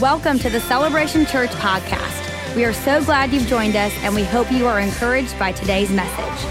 [0.00, 2.54] Welcome to the Celebration Church podcast.
[2.54, 5.90] We are so glad you've joined us, and we hope you are encouraged by today's
[5.90, 6.48] message.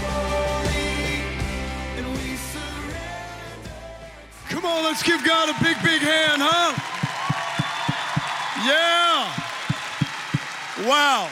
[4.50, 6.74] Come on, let's give God a big, big hand, huh?
[8.66, 9.32] Yeah.
[10.86, 11.30] Wow.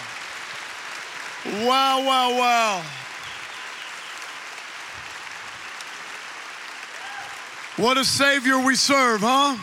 [1.66, 2.82] Wow, wow, wow.
[7.76, 9.58] What a Savior we serve, huh?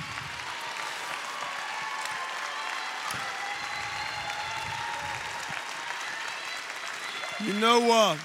[7.46, 7.92] You know?
[7.92, 8.18] Uh,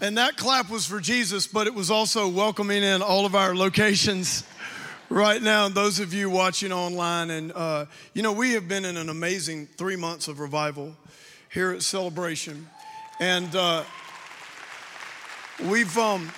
[0.00, 3.54] and that clap was for Jesus, but it was also welcoming in all of our
[3.54, 4.42] locations
[5.08, 5.66] right now.
[5.66, 9.08] And those of you watching online, and uh, you know, we have been in an
[9.08, 10.96] amazing three months of revival
[11.52, 12.68] here at Celebration.
[13.20, 13.84] And uh,
[15.64, 16.32] we've, um,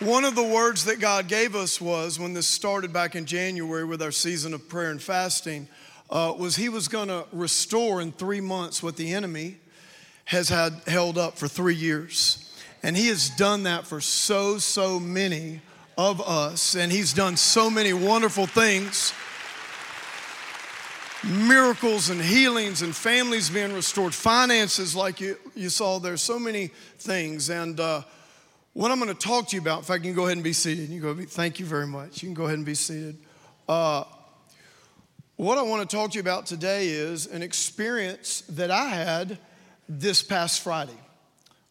[0.00, 3.84] one of the words that God gave us was when this started back in January
[3.84, 5.68] with our season of prayer and fasting,
[6.12, 9.56] uh, was He was going to restore in three months what the enemy
[10.26, 12.54] has had held up for three years.
[12.82, 15.62] And He has done that for so, so many
[15.96, 16.76] of us.
[16.76, 19.12] And He's done so many wonderful things
[21.24, 26.66] miracles and healings and families being restored, finances, like you, you saw there, so many
[26.98, 27.48] things.
[27.48, 28.02] And uh,
[28.72, 30.52] what I'm going to talk to you about, if I can go ahead and be
[30.52, 32.22] seated, you go, thank you very much.
[32.22, 33.18] You can go ahead and be seated.
[33.68, 34.04] Uh,
[35.42, 39.38] what I want to talk to you about today is an experience that I had
[39.88, 40.96] this past Friday,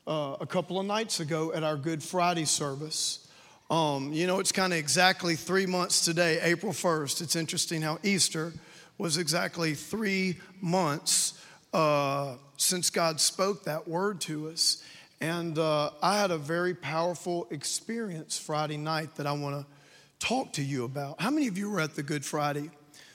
[0.06, 3.26] uh, a couple of nights ago at our Good Friday service.
[3.70, 7.22] Um, you know, it's kind of exactly three months today, April 1st.
[7.22, 8.52] It's interesting how Easter
[8.98, 11.42] was exactly three months
[11.74, 14.84] uh, since God spoke that word to us.
[15.22, 20.52] And uh, I had a very powerful experience Friday night that I want to talk
[20.54, 21.22] to you about.
[21.22, 22.70] How many of you were at the Good Friday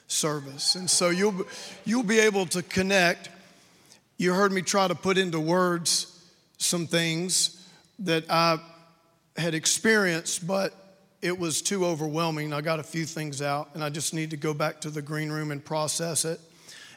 [0.06, 0.74] service?
[0.74, 1.46] And so you'll,
[1.84, 3.30] you'll be able to connect.
[4.16, 6.12] You heard me try to put into words
[6.58, 7.66] some things
[8.00, 8.58] that I
[9.36, 10.74] had experienced, but
[11.22, 12.52] it was too overwhelming.
[12.52, 15.02] I got a few things out, and I just need to go back to the
[15.02, 16.40] green room and process it,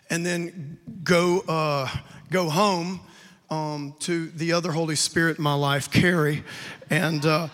[0.10, 1.90] and then go uh,
[2.30, 3.02] go home
[3.50, 6.44] um, to the other Holy Spirit in my life, Kerri,
[6.90, 7.48] and, uh,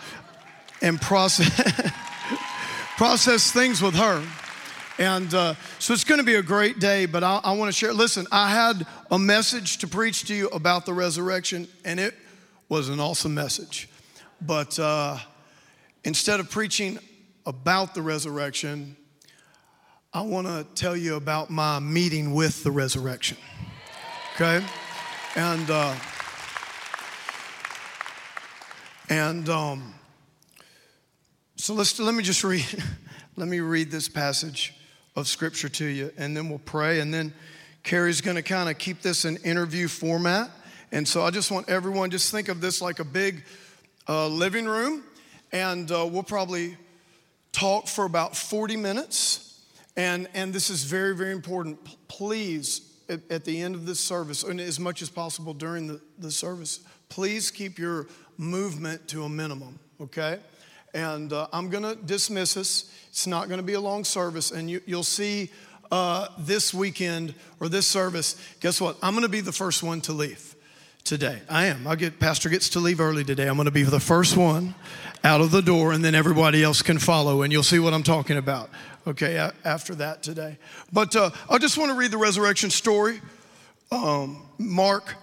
[0.82, 1.92] and process,
[2.96, 4.22] process things with her.
[4.98, 7.72] And uh, so it's going to be a great day, but I, I want to
[7.72, 7.92] share.
[7.92, 12.14] Listen, I had a message to preach to you about the resurrection, and it
[12.70, 13.90] was an awesome message.
[14.40, 15.18] But uh,
[16.04, 16.98] instead of preaching
[17.44, 18.96] about the resurrection,
[20.14, 23.36] I want to tell you about my meeting with the resurrection.
[24.36, 24.64] Okay?
[25.36, 25.94] And uh,
[29.10, 29.94] and um,
[31.56, 32.64] so let's let me just read
[33.36, 34.75] let me read this passage
[35.16, 37.32] of scripture to you, and then we'll pray, and then
[37.82, 40.50] Kerri's going to kind of keep this in interview format.
[40.92, 43.42] And so I just want everyone just think of this like a big
[44.08, 45.02] uh, living room,
[45.52, 46.76] and uh, we'll probably
[47.52, 49.64] talk for about 40 minutes.
[49.96, 51.82] And and this is very very important.
[51.82, 55.86] P- please at, at, the end of this service, and as much as possible during
[55.86, 58.06] the, the service, please keep your
[58.36, 60.38] movement to a minimum, okay?
[60.96, 62.90] And uh, I'm gonna dismiss us.
[63.10, 65.50] It's not gonna be a long service, and you, will see
[65.92, 68.96] uh, this weekend or this service, guess what?
[69.02, 70.54] I'm gonna be the first one to leave
[71.04, 71.42] today.
[71.50, 71.86] I am.
[71.86, 73.46] I get pastor gets to leave early today.
[73.46, 74.74] I'm going to be the first one
[75.22, 78.02] out of the door and then everybody else can follow and you'll see what I'm
[78.02, 78.70] talking about
[79.06, 80.58] okay, after that today.
[80.92, 83.20] But uh, I just want to read the resurrection story.
[83.92, 85.14] Um, Mark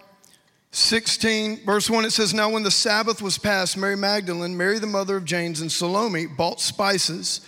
[0.75, 4.87] 16, verse 1, it says, Now when the Sabbath was past, Mary Magdalene, Mary the
[4.87, 7.41] mother of James, and Salome bought spices,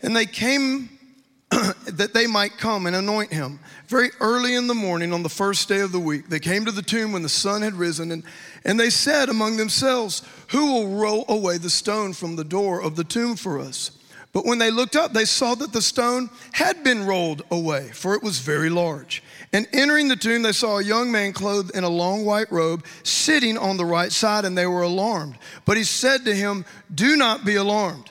[0.00, 0.88] and they came
[1.50, 3.60] that they might come and anoint him.
[3.86, 6.70] Very early in the morning on the first day of the week, they came to
[6.70, 8.22] the tomb when the sun had risen, and,
[8.64, 12.96] and they said among themselves, Who will roll away the stone from the door of
[12.96, 13.90] the tomb for us?
[14.32, 18.14] But when they looked up, they saw that the stone had been rolled away, for
[18.14, 19.22] it was very large.
[19.52, 22.84] And entering the tomb, they saw a young man clothed in a long white robe
[23.02, 25.36] sitting on the right side, and they were alarmed.
[25.64, 26.64] But he said to him,
[26.94, 28.10] Do not be alarmed.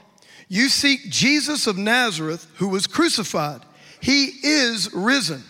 [0.49, 3.61] You seek Jesus of Nazareth, who was crucified.
[4.01, 5.43] He is risen.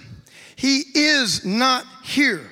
[0.55, 2.49] He is not here.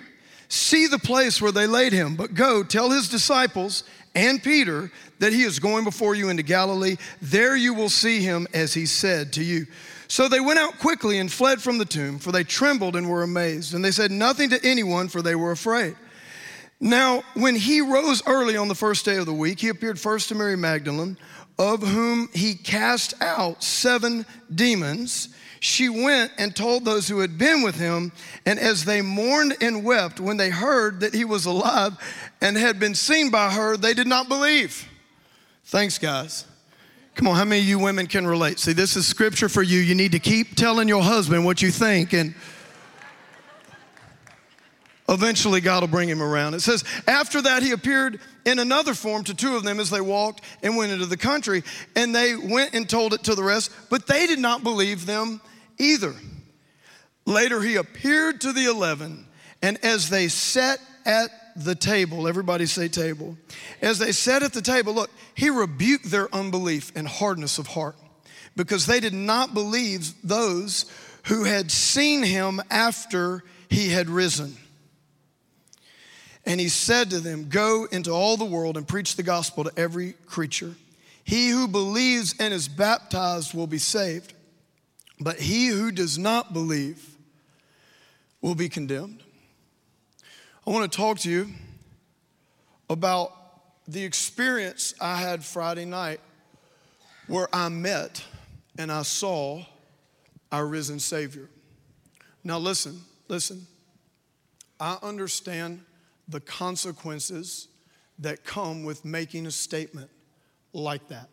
[0.50, 3.84] See the place where they laid him, but go tell his disciples
[4.16, 6.96] and Peter that he is going before you into Galilee.
[7.22, 9.68] There you will see him as he said to you.
[10.08, 13.24] So they went out quickly and fled from the tomb, for they trembled and were
[13.24, 13.74] amazed.
[13.74, 15.96] And they said nothing to anyone, for they were afraid.
[16.80, 20.30] Now, when he rose early on the first day of the week, he appeared first
[20.30, 21.18] to Mary Magdalene,
[21.60, 25.30] of whom he cast out seven demons.
[25.60, 28.12] she went and told those who had been with him.
[28.46, 31.94] And as they mourned and wept when they heard that he was alive
[32.42, 34.88] and had been seen by her, they did not believe.
[35.66, 36.46] Thanks, guys.
[37.18, 38.60] Come on, how many of you women can relate?
[38.60, 39.80] See, this is scripture for you.
[39.80, 42.36] You need to keep telling your husband what you think, and
[45.10, 46.54] eventually God will bring him around.
[46.54, 50.00] It says, After that, he appeared in another form to two of them as they
[50.00, 51.64] walked and went into the country,
[51.96, 55.42] and they went and told it to the rest, but they did not believe them
[55.80, 56.14] either.
[57.26, 59.26] Later, he appeared to the eleven,
[59.64, 63.38] and as they sat at the table, everybody say table.
[63.82, 67.96] As they sat at the table, look, he rebuked their unbelief and hardness of heart
[68.56, 70.86] because they did not believe those
[71.26, 74.56] who had seen him after he had risen.
[76.46, 79.72] And he said to them, Go into all the world and preach the gospel to
[79.76, 80.76] every creature.
[81.24, 84.34] He who believes and is baptized will be saved,
[85.20, 87.18] but he who does not believe
[88.42, 89.24] will be condemned.
[90.68, 91.48] I want to talk to you
[92.90, 93.32] about
[93.88, 96.20] the experience I had Friday night
[97.28, 98.22] where I met
[98.78, 99.64] and I saw
[100.52, 101.48] our risen Savior.
[102.44, 103.00] Now, listen,
[103.30, 103.66] listen.
[104.78, 105.86] I understand
[106.28, 107.70] the consequences
[108.20, 110.10] that come with making a statement
[110.74, 111.30] like that.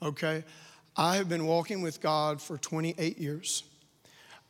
[0.00, 0.44] Okay?
[0.96, 3.64] I have been walking with God for 28 years.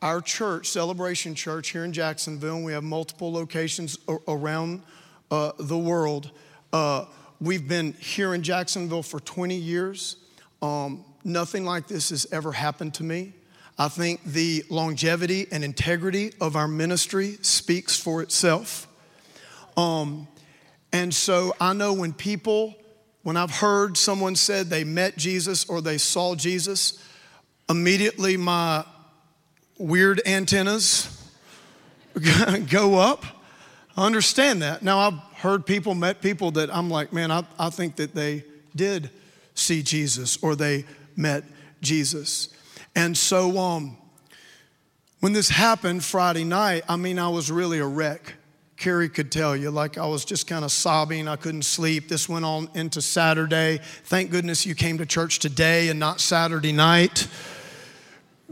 [0.03, 3.97] Our church, Celebration Church here in Jacksonville, we have multiple locations
[4.27, 4.83] around
[5.31, 6.33] uh, the world.
[6.73, 7.05] Uh,
[7.41, 10.17] we've been here in Jacksonville for 20 years.
[10.61, 13.33] Um, nothing like this has ever happened to me.
[13.79, 18.89] I think the longevity and integrity of our ministry speaks for itself.
[19.77, 20.27] Um,
[20.93, 22.75] and so I know when people,
[23.23, 27.01] when I've heard someone said they met Jesus or they saw Jesus,
[27.71, 28.85] immediately my
[29.83, 31.29] weird antennas
[32.71, 33.25] go up.
[33.97, 34.83] I understand that.
[34.83, 38.45] Now, I've heard people, met people that I'm like, man, I, I think that they
[38.75, 39.11] did
[39.55, 40.85] see Jesus or they
[41.17, 41.45] met
[41.81, 42.49] Jesus.
[42.95, 43.97] And so, um,
[45.21, 48.35] when this happened Friday night, I mean, I was really a wreck.
[48.77, 51.29] Kerri could tell you, like I was just kind of sobbing.
[51.29, 52.09] I couldn't sleep.
[52.09, 53.81] This went on into Saturday.
[54.05, 57.29] Thank goodness you came to church today and not Saturday night.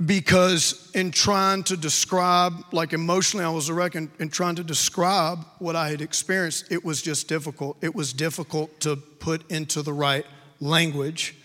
[0.07, 4.65] Because in trying to describe, like emotionally, I was a wreck, in, in trying to
[4.65, 7.77] describe what I had experienced, it was just difficult.
[7.83, 10.25] It was difficult to put into the right
[10.59, 11.37] language.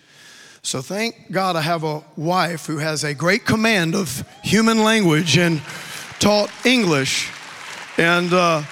[0.61, 5.37] So thank God I have a wife who has a great command of human language
[5.37, 5.61] and
[6.19, 7.29] taught English.
[7.97, 8.63] And uh,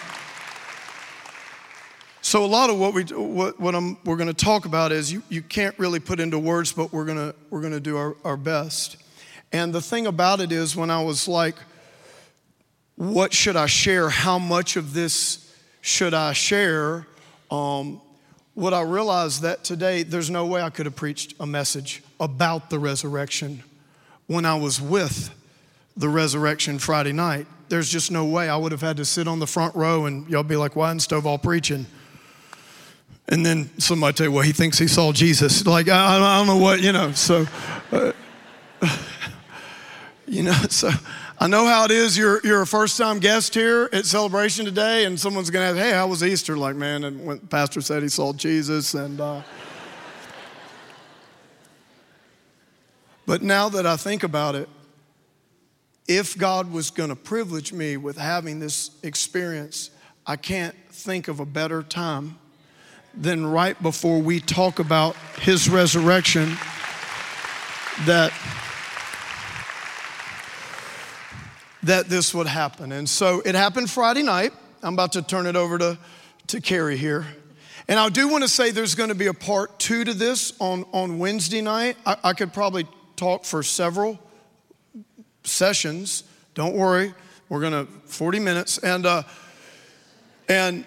[2.22, 5.12] so a lot of what we what, what I'm, we're going to talk about is
[5.12, 7.98] you, you can't really put into words, but we're going to we're going to do
[7.98, 8.98] our, our best.
[9.54, 11.56] And the thing about it is, when I was like,
[12.96, 14.10] what should I share?
[14.10, 17.06] How much of this should I share?
[17.52, 18.02] Um,
[18.56, 22.72] what I realized that today, there's no way I could have preached a message about
[22.72, 23.64] the resurrection
[24.26, 25.30] when I was with
[25.96, 27.46] the resurrection Friday night.
[27.70, 28.50] There's just no way.
[28.50, 30.90] I would have had to sit on the front row and y'all be like, why
[30.90, 31.86] isn't Stovall preaching?
[33.30, 35.66] And then somebody tell you, well, he thinks he saw Jesus.
[35.66, 37.12] Like, I, I don't know what, you know.
[37.14, 37.46] So,
[37.92, 38.12] uh,
[40.26, 40.90] you know, so
[41.40, 42.18] I know how it is.
[42.18, 45.90] You're, you're a first time guest here at celebration today, and someone's going to ask,
[45.90, 46.58] hey, how was Easter?
[46.58, 48.94] Like, man, and when pastor said he saw Jesus.
[48.94, 49.42] And, uh,
[53.26, 54.70] but now that I think about it,
[56.08, 59.90] if God was going to privilege me with having this experience,
[60.28, 62.38] I can't think of a better time
[63.16, 66.58] than right before we talk about his resurrection
[68.06, 68.34] that
[71.84, 72.92] that this would happen.
[72.92, 74.54] And so it happened Friday night.
[74.82, 75.98] I'm about to turn it over to,
[76.48, 77.26] to Kerri here.
[77.88, 80.54] And I do want to say there's going to be a part two to this
[80.60, 81.98] on, on Wednesday night.
[82.06, 84.20] I, I could probably talk for several
[85.44, 86.24] sessions.
[86.54, 87.14] Don't worry,
[87.50, 89.24] we're gonna 40 minutes, and uh,
[90.48, 90.86] and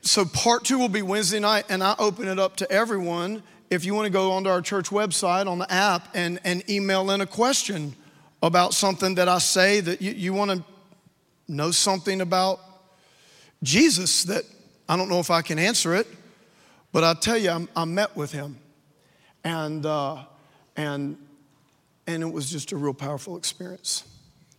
[0.00, 3.42] so part two will be Wednesday night, and I open it up to everyone.
[3.68, 7.10] If you want to go onto our church website on the app and, and email
[7.10, 7.96] in a question
[8.42, 10.64] about something that I say that you, you want to
[11.48, 12.60] know something about
[13.62, 14.44] Jesus that
[14.88, 16.08] I don't know if I can answer it,
[16.92, 18.58] but I tell you, I'm, i met with him,
[19.44, 20.24] and uh,
[20.76, 21.16] and
[22.06, 24.04] and it was just a real powerful experience.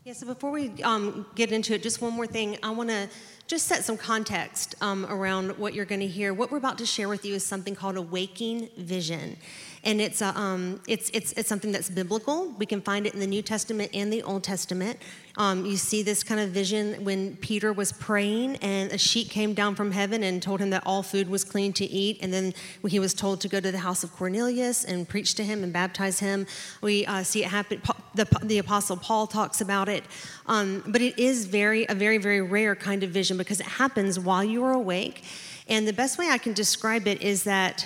[0.05, 2.57] Yeah, so before we um, get into it, just one more thing.
[2.61, 3.07] I want to
[3.47, 6.33] just set some context um, around what you're going to hear.
[6.33, 9.37] What we're about to share with you is something called a waking vision.
[9.85, 12.47] And it's a, um, it's it's it's something that's biblical.
[12.57, 14.97] We can find it in the New Testament and the Old Testament.
[15.35, 19.53] Um, you see this kind of vision when Peter was praying, and a sheet came
[19.53, 22.19] down from heaven and told him that all food was clean to eat.
[22.21, 22.53] And then
[22.87, 25.73] he was told to go to the house of Cornelius and preach to him and
[25.73, 26.47] baptize him.
[26.81, 27.81] We uh, see it happen.
[28.15, 30.05] The, the apostle Paul talks about it,
[30.45, 34.17] um, but it is very a very very rare kind of vision because it happens
[34.17, 35.23] while you are awake.
[35.67, 37.85] And the best way I can describe it is that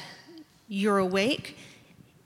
[0.68, 1.56] you're awake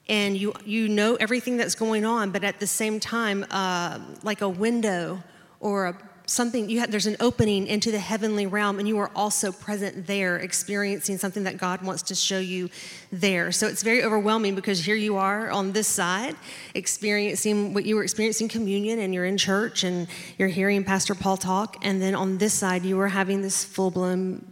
[0.09, 4.41] and you, you know everything that's going on, but at the same time, uh, like
[4.41, 5.23] a window
[5.59, 9.11] or a, something, you have, there's an opening into the heavenly realm, and you are
[9.15, 12.69] also present there, experiencing something that God wants to show you
[13.11, 13.51] there.
[13.51, 16.35] So it's very overwhelming because here you are on this side,
[16.73, 21.37] experiencing what you were experiencing communion, and you're in church and you're hearing Pastor Paul
[21.37, 24.45] talk, and then on this side, you are having this full blown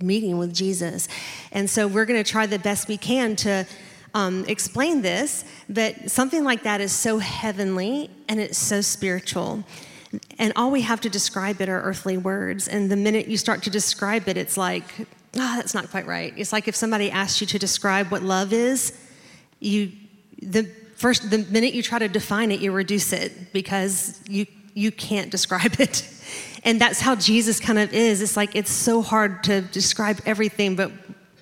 [0.00, 1.08] meeting with Jesus.
[1.52, 3.66] And so we're going to try the best we can to
[4.16, 9.62] um, explain this, but something like that is so heavenly and it's so spiritual.
[10.38, 12.66] And all we have to describe it are earthly words.
[12.66, 14.84] And the minute you start to describe it, it's like,
[15.36, 16.32] ah, oh, that's not quite right.
[16.34, 18.98] It's like if somebody asked you to describe what love is,
[19.60, 19.92] you,
[20.40, 20.64] the
[20.96, 25.30] first, the minute you try to define it, you reduce it because you, you can't
[25.30, 26.08] describe it.
[26.64, 28.22] And that's how Jesus kind of is.
[28.22, 30.90] It's like it's so hard to describe everything, but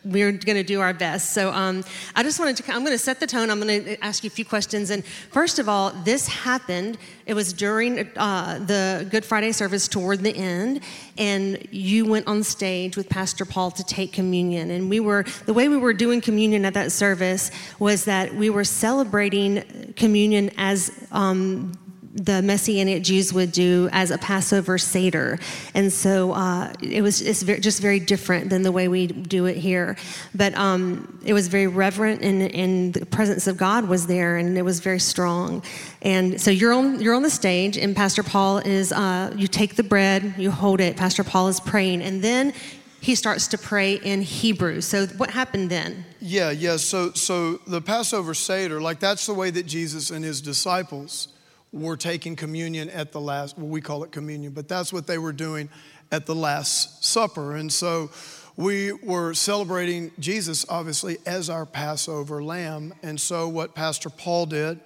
[0.04, 1.32] we're going to do our best.
[1.32, 1.84] So um,
[2.14, 3.50] I just wanted to, I'm going to set the tone.
[3.50, 4.90] I'm going to ask you a few questions.
[4.90, 10.20] And first of all, this happened, it was during uh, the Good Friday service toward
[10.20, 10.80] the end,
[11.16, 14.70] and you went on stage with Pastor Paul to take communion.
[14.70, 18.50] And we were, the way we were doing communion at that service was that we
[18.50, 21.72] were celebrating communion as um,
[22.14, 25.38] the Messianic Jews would do as a Passover Seder.
[25.74, 29.46] And so uh, it was it's very, just very different than the way we do
[29.46, 29.96] it here.
[30.34, 34.56] But um, it was very reverent, and, and the presence of God was there, and
[34.56, 35.62] it was very strong.
[36.02, 39.74] And so you're on, you're on the stage, and Pastor Paul is, uh, you take
[39.74, 42.52] the bread, you hold it, Pastor Paul is praying, and then
[43.00, 44.80] he starts to pray in Hebrew.
[44.80, 46.06] So what happened then?
[46.20, 46.76] Yeah, yeah.
[46.76, 51.28] So so the Passover Seder, like that's the way that Jesus and his disciples
[51.74, 55.18] were taking communion at the last, well, we call it communion, but that's what they
[55.18, 55.68] were doing
[56.12, 57.56] at the Last Supper.
[57.56, 58.10] And so
[58.56, 62.94] we were celebrating Jesus, obviously, as our Passover lamb.
[63.02, 64.78] And so what Pastor Paul did,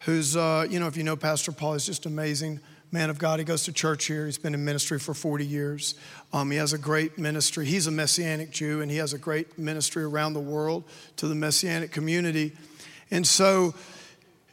[0.00, 2.60] who's, uh, you know, if you know Pastor Paul, he's just amazing
[2.92, 3.38] man of God.
[3.38, 4.26] He goes to church here.
[4.26, 5.94] He's been in ministry for 40 years.
[6.34, 7.64] Um, he has a great ministry.
[7.64, 10.84] He's a Messianic Jew, and he has a great ministry around the world
[11.16, 12.52] to the Messianic community.
[13.10, 13.74] And so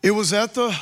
[0.02, 0.74] it was at the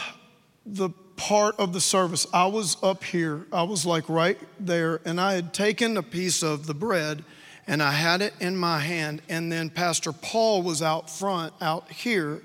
[0.66, 5.20] the part of the service, I was up here, I was like right there, and
[5.20, 7.24] I had taken a piece of the bread
[7.68, 11.92] and I had it in my hand, and then Pastor Paul was out front, out
[11.92, 12.42] here,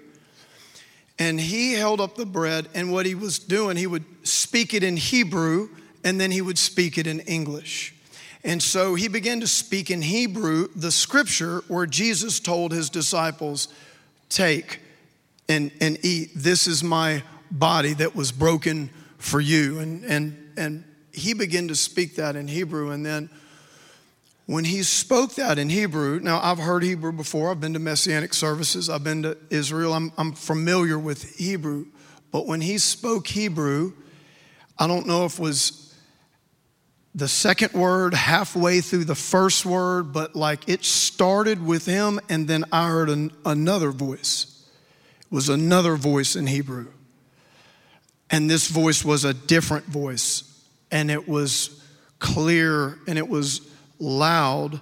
[1.18, 4.82] and he held up the bread, and what he was doing, he would speak it
[4.82, 5.70] in Hebrew
[6.04, 7.94] and then he would speak it in English.
[8.44, 13.68] And so he began to speak in Hebrew the scripture where Jesus told his disciples,
[14.28, 14.80] Take
[15.48, 16.30] and, and eat.
[16.34, 17.22] This is my
[17.54, 19.78] body that was broken for you.
[19.78, 22.90] And, and, and he began to speak that in Hebrew.
[22.90, 23.30] And then
[24.46, 28.34] when he spoke that in Hebrew, now I've heard Hebrew before, I've been to Messianic
[28.34, 31.86] services, I've been to Israel, I'm, I'm familiar with Hebrew.
[32.30, 33.92] But when he spoke Hebrew,
[34.78, 35.94] I don't know if it was
[37.14, 42.48] the second word halfway through the first word, but like it started with him, and
[42.48, 44.66] then I heard an, another voice.
[45.20, 46.88] It was another voice in Hebrew.
[48.30, 51.80] And this voice was a different voice, and it was
[52.24, 53.60] clear and it was
[53.98, 54.80] loud.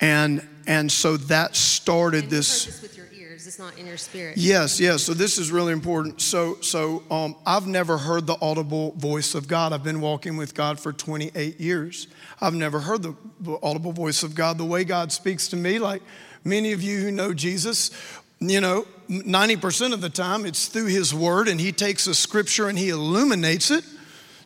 [0.00, 2.66] And, and so that started and this.
[2.66, 4.36] this with your ears, it's not in your spirit.
[4.36, 5.02] Yes, yes.
[5.02, 6.20] So this is really important.
[6.20, 9.72] So, so um, I've never heard the audible voice of God.
[9.72, 12.06] I've been walking with God for 28 years.
[12.40, 13.14] I've never heard the
[13.62, 14.58] audible voice of God.
[14.58, 16.02] The way God speaks to me, like
[16.44, 17.90] many of you who know Jesus,
[18.38, 22.68] you know, 90% of the time it's through His Word, and He takes a scripture
[22.68, 23.84] and He illuminates it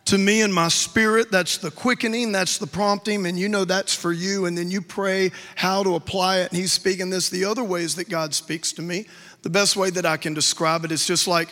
[0.07, 1.31] to me in my spirit.
[1.31, 4.47] That's the quickening, that's the prompting, and you know that's for you.
[4.47, 7.29] And then you pray how to apply it, and He's speaking this.
[7.29, 9.07] The other ways that God speaks to me,
[9.43, 11.49] the best way that I can describe it is just like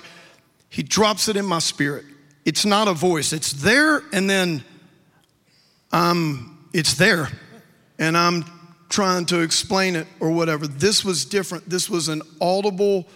[0.68, 2.04] He drops it in my spirit.
[2.44, 4.64] It's not a voice, it's there, and then
[5.92, 7.28] um, it's there.
[7.98, 8.44] And I'm
[8.88, 10.66] trying to explain it or whatever.
[10.66, 11.68] This was different.
[11.68, 13.07] This was an audible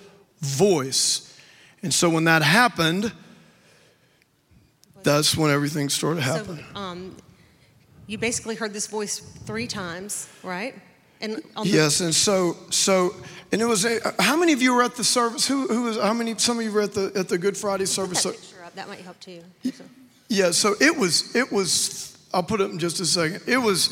[0.41, 1.39] voice.
[1.83, 3.13] And so when that happened,
[5.03, 6.65] that's when everything started happening.
[6.75, 7.17] So, um,
[8.07, 10.75] you basically heard this voice three times, right?
[11.21, 13.15] And the, Yes, and so so
[13.53, 15.47] and it was a, how many of you were at the service?
[15.47, 16.37] Who who was how many?
[16.37, 18.23] Some of you were at the at the Good Friday service.
[18.25, 19.41] that picture up, that might help too.
[19.65, 19.85] So-
[20.29, 22.19] yeah, so it was it was.
[22.35, 23.43] I'll put it in just a second.
[23.47, 23.91] It was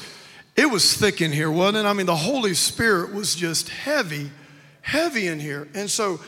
[0.57, 1.89] it was thick in here, wasn't it?
[1.89, 4.31] I mean, the Holy Spirit was just heavy,
[4.83, 6.21] heavy in here, and so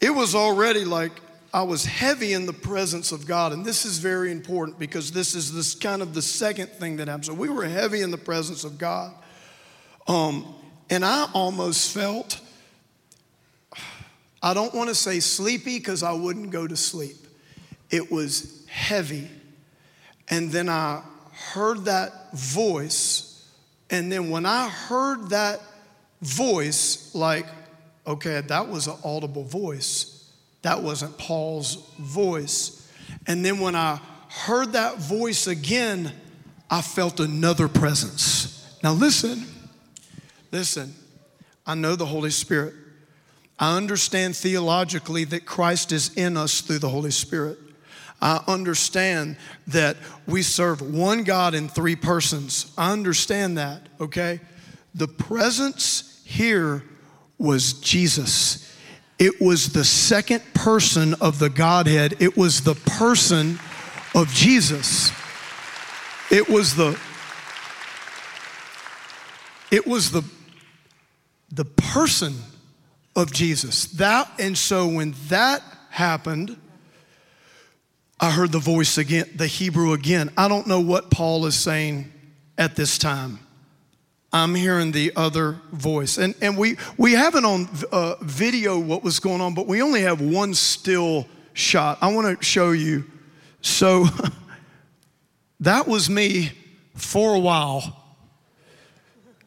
[0.00, 1.12] it was already like
[1.52, 5.34] I was heavy in the presence of God, and this is very important because this
[5.34, 7.26] is this kind of the second thing that happened.
[7.26, 9.14] So we were heavy in the presence of God,
[10.06, 10.54] um,
[10.90, 12.40] and I almost felt.
[14.42, 17.16] I don't want to say sleepy because I wouldn't go to sleep.
[17.90, 19.28] It was heavy.
[20.28, 21.02] And then I
[21.52, 23.25] heard that voice.
[23.90, 25.60] And then when I heard that
[26.20, 27.46] voice, like,
[28.06, 30.32] okay, that was an audible voice.
[30.62, 32.90] That wasn't Paul's voice.
[33.26, 36.12] And then when I heard that voice again,
[36.70, 38.76] I felt another presence.
[38.82, 39.46] Now, listen,
[40.50, 40.94] listen,
[41.66, 42.74] I know the Holy Spirit.
[43.58, 47.58] I understand theologically that Christ is in us through the Holy Spirit.
[48.20, 49.96] I understand that
[50.26, 52.72] we serve one God in three persons.
[52.76, 54.40] I understand that, okay?
[54.94, 56.82] The presence here
[57.38, 58.74] was Jesus.
[59.18, 63.58] It was the second person of the Godhead, it was the person
[64.14, 65.12] of Jesus.
[66.30, 66.98] It was the
[69.70, 70.22] it was the
[71.50, 72.34] the person
[73.14, 73.86] of Jesus.
[73.86, 76.56] That and so when that happened,
[78.18, 80.30] I heard the voice again, the Hebrew again.
[80.36, 82.12] I don't know what Paul is saying
[82.56, 83.40] at this time.
[84.32, 86.18] I'm hearing the other voice.
[86.18, 89.82] And, and we, we have it on uh, video what was going on, but we
[89.82, 91.98] only have one still shot.
[92.00, 93.04] I want to show you.
[93.60, 94.06] So
[95.60, 96.52] that was me
[96.94, 98.02] for a while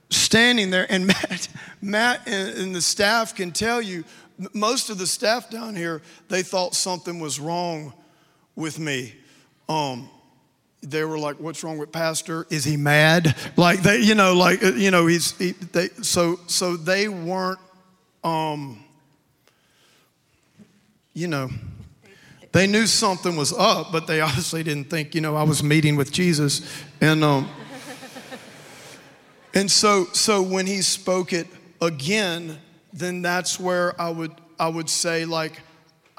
[0.10, 1.50] standing there, and Matt,
[1.82, 4.04] Matt and, and the staff can tell you,
[4.54, 7.94] most of the staff down here, they thought something was wrong
[8.56, 9.14] with me.
[9.68, 10.10] Um,
[10.82, 12.48] they were like, "What's wrong with Pastor?
[12.50, 15.90] Is he mad?" Like they, you know, like uh, you know, he's he, they.
[16.02, 17.60] So so they weren't,
[18.24, 18.84] um,
[21.14, 21.50] you know,
[22.52, 25.96] they knew something was up, but they obviously didn't think, you know, I was meeting
[25.96, 26.62] with Jesus,
[27.02, 27.50] and um,
[29.54, 31.48] and so, so when he spoke it
[31.82, 32.60] again,
[32.94, 35.60] then that's where I would, I would say, like,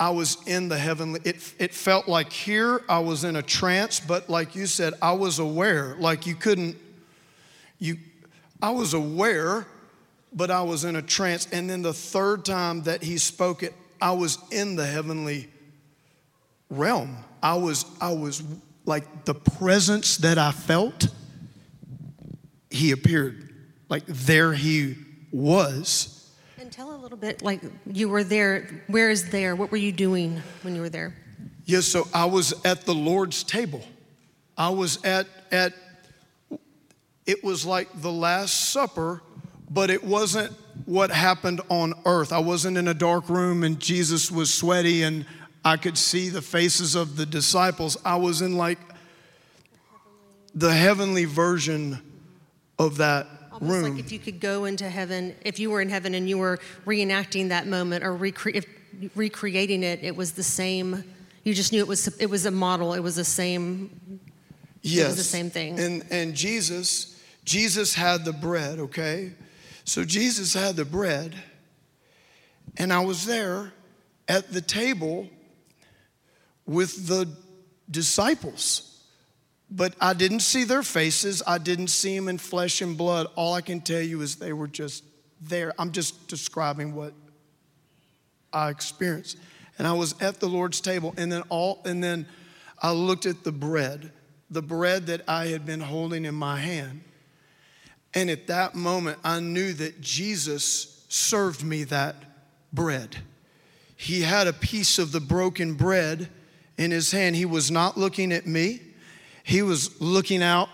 [0.00, 4.00] I was in the heavenly, it, it felt like here I was in a trance,
[4.00, 5.94] but like you said, I was aware.
[5.98, 6.78] Like you couldn't,
[7.78, 7.98] you,
[8.62, 9.66] I was aware,
[10.32, 11.48] but I was in a trance.
[11.52, 15.48] And then the third time that he spoke it, I was in the heavenly
[16.70, 17.18] realm.
[17.42, 18.42] I was, I was
[18.86, 21.08] like the presence that I felt
[22.70, 23.54] he appeared.
[23.90, 24.96] Like there he
[25.30, 26.19] was.
[26.60, 28.84] And tell a little bit, like you were there.
[28.86, 29.56] Where is there?
[29.56, 31.14] What were you doing when you were there?
[31.64, 33.82] Yes, so I was at the Lord's table.
[34.58, 35.72] I was at at
[37.24, 39.22] it was like the last supper,
[39.70, 40.52] but it wasn't
[40.84, 42.30] what happened on earth.
[42.30, 45.24] I wasn't in a dark room and Jesus was sweaty and
[45.64, 47.96] I could see the faces of the disciples.
[48.04, 48.78] I was in like
[50.54, 52.02] the heavenly version
[52.78, 53.26] of that
[53.60, 53.96] Almost room.
[53.96, 56.58] like if you could go into heaven, if you were in heaven and you were
[56.86, 58.66] reenacting that moment or recre- if,
[59.14, 61.04] recreating it, it was the same.
[61.44, 62.94] You just knew it was it was a model.
[62.94, 64.20] It was the same.
[64.82, 65.08] Yes.
[65.08, 65.78] was the same thing.
[65.78, 69.32] And and Jesus, Jesus had the bread, okay?
[69.84, 71.34] So Jesus had the bread,
[72.76, 73.72] and I was there
[74.28, 75.28] at the table
[76.66, 77.28] with the
[77.90, 78.89] disciples.
[79.70, 81.42] But I didn't see their faces.
[81.46, 83.28] I didn't see them in flesh and blood.
[83.36, 85.04] All I can tell you is they were just
[85.40, 85.72] there.
[85.78, 87.12] I'm just describing what
[88.52, 89.38] I experienced.
[89.78, 92.26] And I was at the Lord's table, and then all and then
[92.82, 94.12] I looked at the bread,
[94.50, 97.02] the bread that I had been holding in my hand.
[98.12, 102.16] And at that moment, I knew that Jesus served me that
[102.72, 103.16] bread.
[103.96, 106.28] He had a piece of the broken bread
[106.76, 107.36] in his hand.
[107.36, 108.80] He was not looking at me.
[109.42, 110.68] He was looking out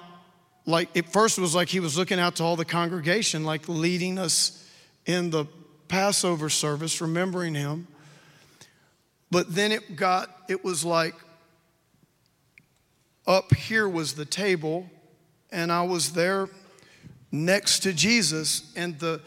[0.66, 3.68] like at first it was like he was looking out to all the congregation, like
[3.68, 4.68] leading us
[5.07, 5.46] in the
[5.88, 7.87] Passover service, remembering him.
[9.31, 11.14] But then it got, it was like
[13.26, 14.90] up here was the table,
[15.50, 16.48] and I was there
[17.31, 19.20] next to Jesus, and the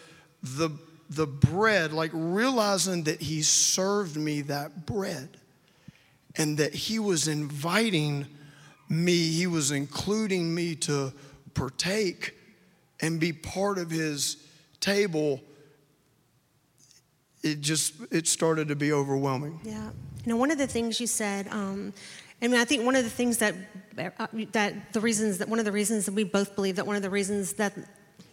[0.44, 0.72] the
[1.10, 5.30] the bread, like realizing that he served me that bread
[6.36, 8.28] and that he was inviting
[8.90, 11.14] me, he was including me to
[11.54, 12.36] partake
[13.02, 14.38] and be part of his
[14.80, 15.40] table,
[17.44, 19.60] it just it started to be overwhelming.
[19.64, 19.90] Yeah.
[20.26, 21.94] You know, one of the things you said, um,
[22.42, 23.56] I mean, I think one of the things that
[23.98, 26.96] uh, that the reasons that one of the reasons that we both believe that one
[26.96, 27.74] of the reasons that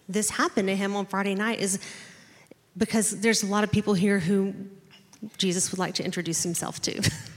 [0.09, 1.79] this happened to him on Friday night is
[2.77, 4.55] because there's a lot of people here who
[5.39, 7.11] Jesus would like to introduce himself to.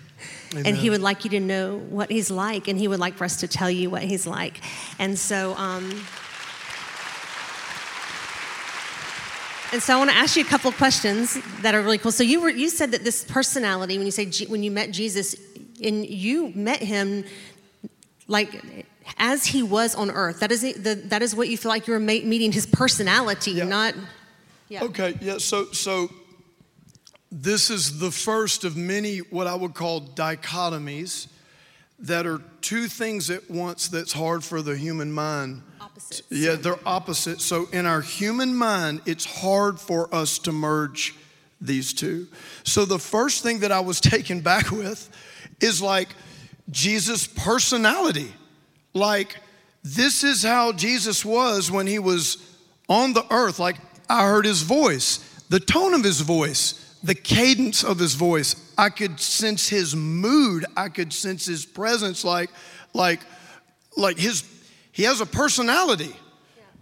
[0.55, 3.25] and he would like you to know what he's like, and he would like for
[3.25, 4.62] us to tell you what he's like.
[4.97, 6.05] And so, um,
[9.71, 12.12] And so I want to ask you a couple of questions that are really cool.
[12.12, 15.36] So you were you said that this personality when you say when you met Jesus
[15.84, 17.23] and you met him
[18.27, 18.86] like
[19.17, 20.39] as he was on earth.
[20.39, 23.65] That is the, that is what you feel like you were meeting his personality, yeah.
[23.65, 23.93] not
[24.69, 24.84] yeah.
[24.84, 25.38] Okay, yeah.
[25.38, 26.10] So so
[27.32, 31.28] this is the first of many what I would call dichotomies
[32.00, 35.62] that are two things at once that's hard for the human mind
[36.00, 36.24] opposites.
[36.30, 37.42] Yeah, they're opposite.
[37.42, 41.15] So in our human mind, it's hard for us to merge
[41.62, 42.28] these two.
[42.63, 45.10] So the first thing that I was taken back with
[45.60, 46.10] is like
[46.70, 48.34] Jesus' personality.
[48.94, 49.36] Like,
[49.84, 52.38] this is how Jesus was when he was
[52.88, 53.60] on the earth.
[53.60, 53.78] Like,
[54.10, 55.18] I heard his voice,
[55.50, 58.55] the tone of his voice, the cadence of his voice.
[58.77, 60.65] I could sense his mood.
[60.75, 62.23] I could sense his presence.
[62.23, 62.49] Like,
[62.93, 63.21] like,
[63.95, 64.43] like his
[64.91, 66.13] he has a personality.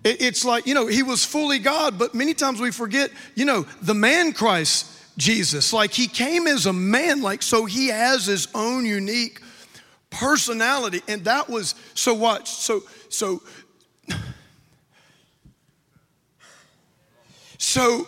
[0.03, 3.67] It's like, you know, he was fully God, but many times we forget, you know,
[3.82, 5.73] the man Christ Jesus.
[5.73, 9.41] Like he came as a man, like, so he has his own unique
[10.10, 11.01] personality.
[11.08, 13.41] And that was, so watch, so, so,
[17.58, 18.08] so,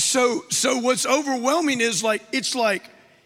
[0.00, 2.82] so, so what's overwhelming is like, it's like,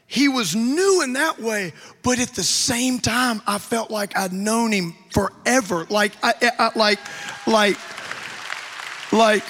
[0.07, 4.33] he was new in that way, but at the same time, I felt like I'd
[4.33, 5.87] known him forever.
[5.89, 6.99] Like, I, I like,
[7.47, 7.79] like,
[9.11, 9.43] like,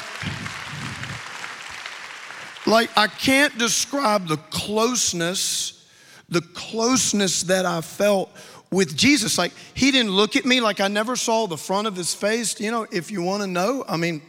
[2.66, 5.88] like I can't describe the closeness,
[6.28, 8.30] the closeness that I felt
[8.70, 9.38] with Jesus.
[9.38, 12.60] Like he didn't look at me like I never saw the front of his face.
[12.60, 14.22] You know, if you want to know, I mean,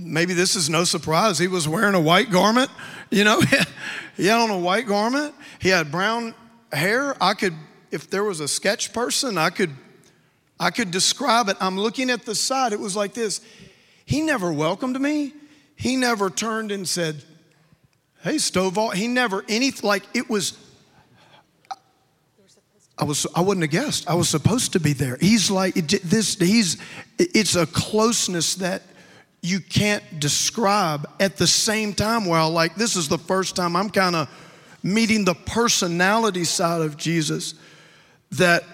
[0.00, 1.38] maybe this is no surprise.
[1.38, 2.70] He was wearing a white garment,
[3.10, 3.40] you know,
[4.16, 5.34] he had on a white garment.
[5.60, 6.34] He had brown
[6.72, 7.16] hair.
[7.22, 7.54] I could,
[7.90, 9.70] if there was a sketch person, I could,
[10.58, 11.56] I could describe it.
[11.60, 12.72] I'm looking at the side.
[12.72, 13.40] It was like this.
[14.04, 15.34] He never welcomed me.
[15.76, 17.22] He never turned and said,
[18.22, 20.58] "Hey, Stovall." He never anything like it was.
[22.98, 24.06] I was I wasn't a guest.
[24.10, 25.16] I was supposed to be there.
[25.20, 26.34] He's like this.
[26.34, 26.76] He's
[27.18, 28.82] it's a closeness that
[29.42, 32.26] you can't describe at the same time.
[32.26, 34.28] Well, like this is the first time I'm kind of
[34.82, 37.54] meeting the personality side of Jesus
[38.32, 38.64] that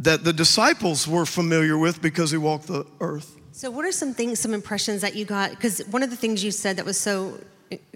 [0.00, 3.36] that the disciples were familiar with because he walked the earth.
[3.52, 6.44] So what are some things some impressions that you got cuz one of the things
[6.44, 7.40] you said that was so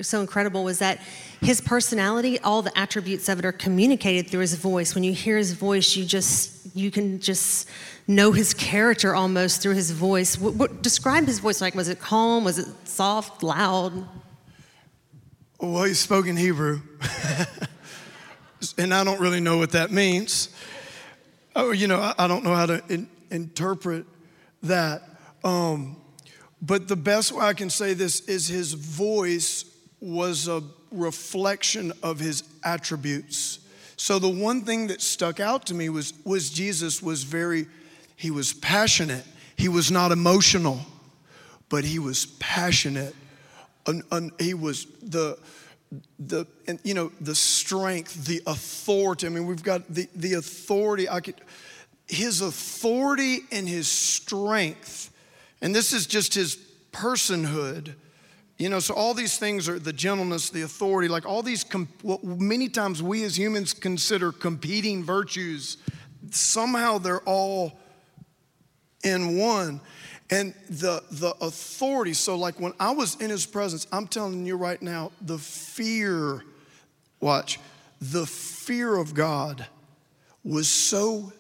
[0.01, 1.01] so incredible was that
[1.41, 5.37] his personality all the attributes of it are communicated through his voice when you hear
[5.37, 7.69] his voice you just you can just
[8.07, 12.01] know his character almost through his voice what, what describe his voice like was it
[12.01, 14.07] calm was it soft loud
[15.63, 16.81] well, he spoke in Hebrew.
[18.79, 20.49] and I don't really know what that means.
[21.55, 24.05] Oh, you know, I, I don't know how to in, interpret
[24.65, 25.03] that.
[25.45, 25.99] Um,
[26.61, 29.65] but the best way I can say this is his voice
[30.01, 33.61] was a reflection of his attributes.
[33.97, 37.69] So the one thing that stuck out to me was, was Jesus was very,
[38.17, 39.25] he was passionate.
[39.57, 40.81] He was not emotional,
[41.69, 43.15] but he was passionate.
[43.87, 45.39] An, an, he was the
[46.19, 49.27] the and, you know the strength the authority.
[49.27, 51.09] I mean we've got the the authority.
[51.09, 51.35] I could
[52.07, 55.11] his authority and his strength
[55.61, 56.57] and this is just his
[56.93, 57.95] personhood.
[58.59, 61.65] You know so all these things are the gentleness the authority like all these
[62.03, 65.77] what many times we as humans consider competing virtues.
[66.31, 67.79] Somehow they're all
[69.03, 69.81] in one
[70.31, 72.15] and the, the authority.
[72.15, 76.43] So, like when I was in his presence, I'm telling you right now, the fear,
[77.21, 77.61] watch,
[78.01, 79.67] the fear of God
[80.43, 81.33] was so,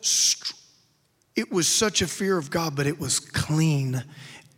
[1.34, 4.04] it was such a fear of God, but it was clean.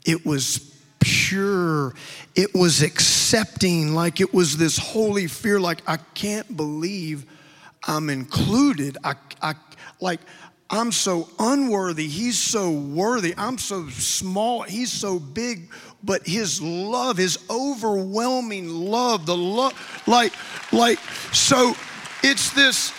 [0.04, 1.94] It was pure.
[2.34, 7.24] It was accepting, like it was this holy fear, like I can't believe
[7.86, 8.98] I'm included.
[9.04, 9.54] I, I
[10.00, 10.20] like
[10.70, 12.08] I'm so unworthy.
[12.08, 13.34] He's so worthy.
[13.36, 14.62] I'm so small.
[14.62, 15.70] He's so big.
[16.02, 19.72] But his love, his overwhelming love, the love,
[20.06, 20.32] like,
[20.72, 20.98] like,
[21.32, 21.74] so
[22.22, 22.92] it's this,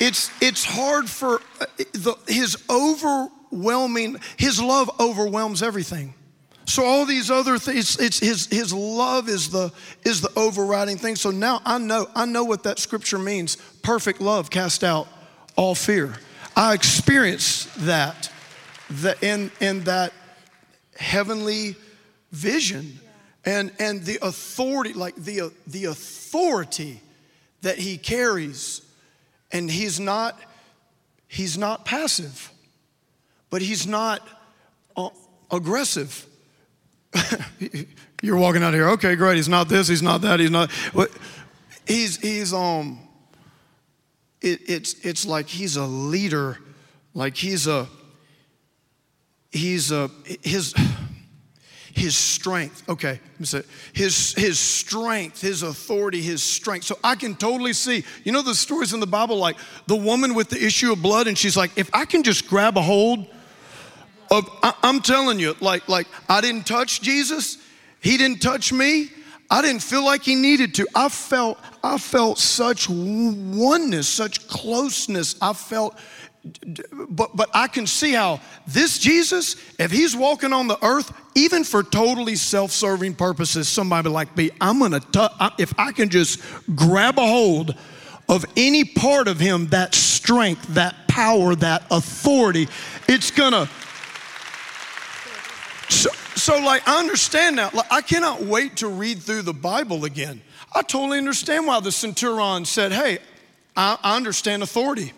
[0.00, 6.14] it's, it's hard for uh, the, his overwhelming, his love overwhelms everything.
[6.66, 9.72] So all these other things, it's his his love is the
[10.04, 11.14] is the overriding thing.
[11.14, 13.54] So now I know I know what that scripture means.
[13.82, 15.06] Perfect love cast out
[15.54, 16.16] all fear.
[16.56, 18.32] I experienced that,
[18.90, 20.12] that in in that
[20.96, 21.76] heavenly
[22.32, 22.98] vision,
[23.44, 27.00] and and the authority, like the the authority
[27.60, 28.80] that he carries,
[29.52, 30.40] and he's not
[31.28, 32.50] he's not passive,
[33.50, 34.26] but he's not
[34.96, 35.10] uh,
[35.50, 36.26] aggressive.
[38.22, 39.36] You're walking out here, okay, great.
[39.36, 40.70] He's not this, he's not that, he's not.
[41.86, 42.98] He's, he's, um,
[44.46, 46.58] it, it's, it's like he's a leader,
[47.14, 47.88] like he's a,
[49.50, 50.10] he's a,
[50.42, 50.74] his,
[51.92, 52.88] his strength.
[52.88, 53.62] Okay, let me say
[53.94, 56.84] his his strength, his authority, his strength.
[56.84, 58.04] So I can totally see.
[58.22, 59.56] You know the stories in the Bible, like
[59.86, 62.76] the woman with the issue of blood, and she's like, if I can just grab
[62.76, 63.26] a hold
[64.30, 67.58] of, I, I'm telling you, like, like I didn't touch Jesus,
[68.00, 69.08] he didn't touch me.
[69.50, 70.86] I didn't feel like he needed to.
[70.94, 75.36] I felt, I felt such oneness, such closeness.
[75.40, 75.96] I felt,
[77.08, 81.64] but, but I can see how this Jesus, if he's walking on the earth, even
[81.64, 85.00] for totally self serving purposes, somebody like me, I'm gonna,
[85.58, 86.40] if I can just
[86.74, 87.74] grab a hold
[88.28, 92.68] of any part of him, that strength, that power, that authority,
[93.08, 93.68] it's gonna,
[95.88, 96.10] so,
[96.46, 97.70] so like, I understand now.
[97.74, 100.40] Like, I cannot wait to read through the Bible again.
[100.72, 103.18] I totally understand why the centurion said, Hey,
[103.76, 105.12] I, I understand authority.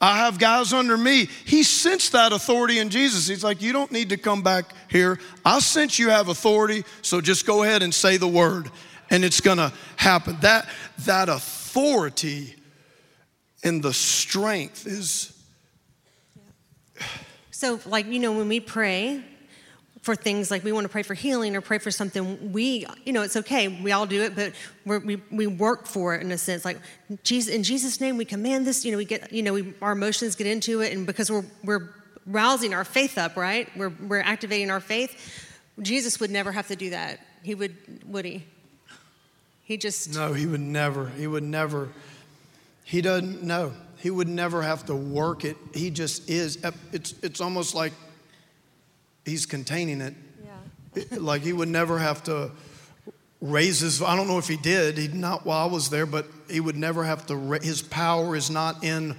[0.00, 1.28] I have guys under me.
[1.44, 3.26] He sensed that authority in Jesus.
[3.26, 5.18] He's like, You don't need to come back here.
[5.44, 8.70] I sense you have authority, so just go ahead and say the word,
[9.10, 10.36] and it's gonna happen.
[10.42, 10.68] That,
[11.06, 12.54] that authority
[13.64, 15.36] and the strength is.
[17.50, 19.24] So, like, you know, when we pray,
[20.02, 23.12] for things like we want to pray for healing or pray for something we you
[23.12, 23.68] know it's okay.
[23.68, 24.52] We all do it but
[24.84, 26.64] we we work for it in a sense.
[26.64, 26.78] Like
[27.22, 29.92] jesus in jesus name we command this you know we get you know we, our
[29.92, 31.90] emotions get into it and because we're we're
[32.26, 33.68] rousing our faith up right?
[33.76, 35.46] We're we're activating our faith.
[35.80, 37.20] Jesus would never have to do that.
[37.42, 37.74] He would
[38.06, 38.44] would he?
[39.64, 41.08] He just no he would never.
[41.10, 41.88] He would never.
[42.84, 45.56] He doesn't know he would never have to work it.
[45.74, 46.58] He just is.
[46.92, 47.92] It's it's almost like
[49.28, 50.14] he's containing it.
[50.44, 51.04] Yeah.
[51.18, 52.50] like he would never have to
[53.40, 56.26] raise his I don't know if he did, he not while I was there, but
[56.50, 59.16] he would never have to his power is not in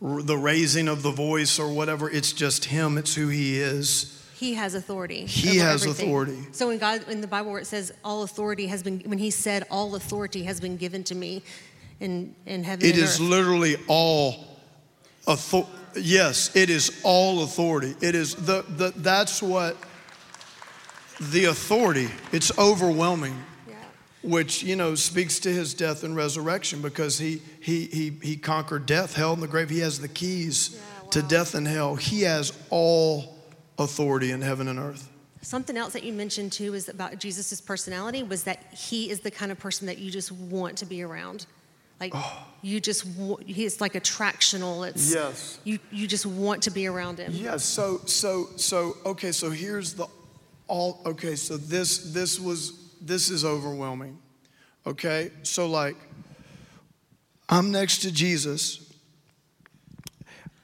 [0.00, 2.08] the raising of the voice or whatever.
[2.10, 4.16] It's just him, it's who he is.
[4.36, 5.26] He has authority.
[5.26, 6.06] He has everything.
[6.08, 6.38] authority.
[6.52, 9.30] So in God in the Bible where it says all authority has been when he
[9.30, 11.42] said all authority has been given to me
[12.00, 13.28] in in heaven It is earth.
[13.28, 14.46] literally all
[15.26, 17.94] authority yes, it is all authority.
[18.00, 19.76] It is the, the that's what
[21.20, 23.36] the authority, it's overwhelming.
[23.68, 23.74] Yeah.
[24.22, 28.86] Which, you know, speaks to his death and resurrection because he he he he conquered
[28.86, 29.70] death, hell, and the grave.
[29.70, 31.10] He has the keys yeah, wow.
[31.10, 31.96] to death and hell.
[31.96, 33.38] He has all
[33.78, 35.08] authority in heaven and earth.
[35.42, 39.30] Something else that you mentioned too is about Jesus' personality was that he is the
[39.30, 41.46] kind of person that you just want to be around.
[42.00, 42.46] Like oh.
[42.62, 43.06] you just,
[43.44, 44.88] he's like attractional.
[44.88, 45.58] It's yes.
[45.64, 47.32] You you just want to be around him.
[47.34, 47.62] Yes.
[47.64, 49.32] So so so okay.
[49.32, 50.06] So here's the
[50.66, 51.02] all.
[51.04, 51.36] Okay.
[51.36, 54.18] So this this was this is overwhelming.
[54.86, 55.30] Okay.
[55.42, 55.96] So like,
[57.48, 58.86] I'm next to Jesus.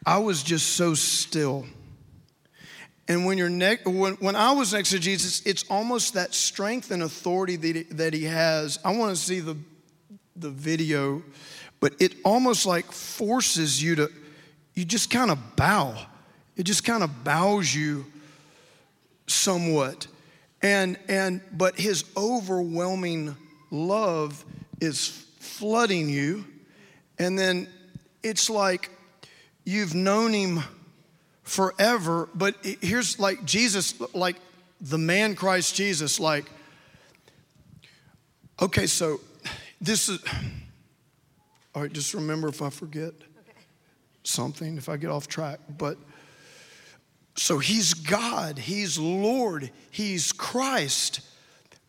[0.07, 1.67] I was just so still.
[3.09, 6.91] And when you're ne- when, when I was next to Jesus, it's almost that strength
[6.91, 8.79] and authority that he, that he has.
[8.85, 9.57] I want to see the
[10.41, 11.23] the video,
[11.81, 14.11] but it almost like forces you to,
[14.75, 15.95] you just kind of bow.
[16.57, 18.07] It just kind of bows you
[19.27, 20.07] somewhat.
[20.63, 23.37] And, and, but his overwhelming
[23.71, 24.45] love
[24.81, 26.45] is flooding you.
[27.19, 27.69] And then
[28.23, 28.91] it's like
[29.65, 30.63] you've known him
[31.43, 34.37] forever, but here's like Jesus, like
[34.81, 36.45] the man Christ Jesus, like,
[38.61, 39.21] okay, so
[39.81, 40.19] this is,
[41.75, 43.61] all right, just remember if I forget okay.
[44.25, 45.61] something, if I get off track.
[45.77, 45.99] But
[47.37, 51.21] so he's God, he's Lord, he's Christ,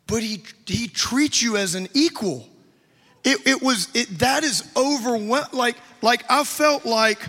[0.06, 2.48] but he, he treats you as an equal.
[3.24, 5.50] It, it was, it, that is overwhelming.
[5.52, 7.20] Like, like I felt like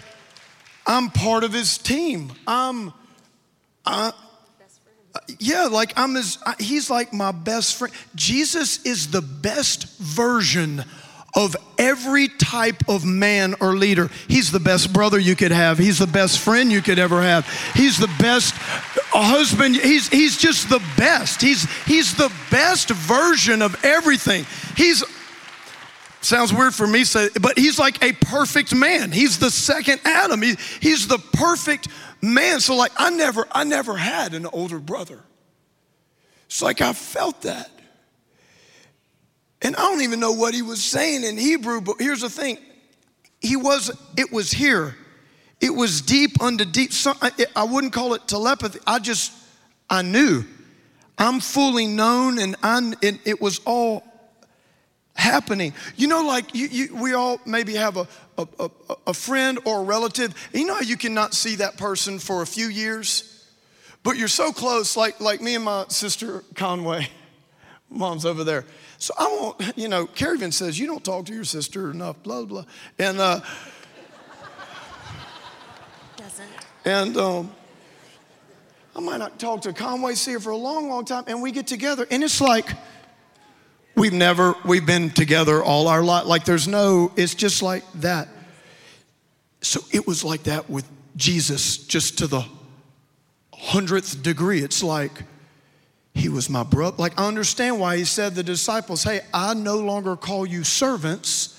[0.87, 2.33] I'm part of his team.
[2.47, 2.92] I'm,
[3.85, 4.12] I,
[5.38, 7.94] yeah, like I'm his, he's like my best friend.
[8.14, 10.85] Jesus is the best version
[11.35, 14.11] of every type of man or leader.
[14.27, 15.79] He's the best brother you could have.
[15.79, 17.47] He's the best friend you could ever have.
[17.75, 18.55] He's the best
[19.14, 19.77] uh, husband.
[19.77, 21.40] He's, he's just the best.
[21.40, 24.47] He's, he's the best version of everything.
[24.77, 25.05] He's,
[26.21, 27.05] sounds weird for me
[27.40, 29.12] but he's like a perfect man.
[29.12, 30.42] He's the second Adam.
[30.42, 31.88] He, he's the perfect
[32.20, 32.61] man.
[32.61, 35.20] So like I never, I never had an older brother.
[36.46, 37.70] It's like I felt that.
[39.61, 42.59] And I don't even know what he was saying in Hebrew, but here's the thing.
[43.40, 44.96] He was, it was here.
[45.61, 46.92] It was deep under deep.
[46.92, 48.78] So I, I wouldn't call it telepathy.
[48.87, 49.33] I just,
[49.90, 50.44] I knew.
[51.18, 54.04] I'm fully known and, I, and it was all
[55.18, 55.74] happening.
[55.96, 58.07] You know, like you, you, we all maybe have a,
[58.38, 58.70] a, a,
[59.09, 60.35] a friend or a relative.
[60.54, 63.44] You know how you cannot see that person for a few years,
[64.02, 67.09] but you're so close, like, like me and my sister Conway.
[67.90, 68.64] Mom's over there.
[68.98, 72.22] So I won't, you know, Kerri even says, you don't talk to your sister enough,
[72.22, 72.64] blah, blah.
[72.98, 73.40] And, uh,
[76.16, 76.48] Doesn't.
[76.85, 77.52] and um,
[78.94, 81.50] I might not talk to Conway, see her for a long, long time, and we
[81.50, 82.66] get together, and it's like
[83.99, 86.27] we've never, we've been together all our life.
[86.27, 88.29] Like there's no, it's just like that.
[89.61, 92.45] So it was like that with Jesus, just to the
[93.53, 94.61] hundredth degree.
[94.61, 95.25] It's like,
[96.15, 96.97] he was my brother.
[96.99, 101.55] Like, I understand why he said the disciples, Hey, I no longer call you servants.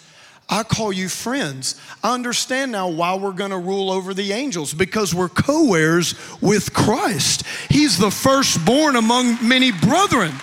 [0.49, 1.79] I call you friends.
[2.03, 6.15] I understand now why we're going to rule over the angels because we're co heirs
[6.41, 7.43] with Christ.
[7.69, 10.33] He's the firstborn among many brethren.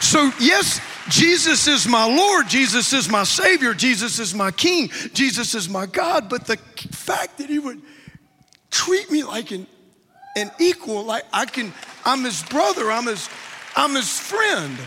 [0.00, 5.54] So, yes, Jesus is my Lord, Jesus is my Savior, Jesus is my King, Jesus
[5.54, 6.28] is my God.
[6.28, 7.82] But the fact that He would
[8.70, 9.66] treat me like an,
[10.36, 11.72] an equal, like I can,
[12.04, 13.28] I'm His brother, I'm His
[13.76, 14.78] I'm his friend.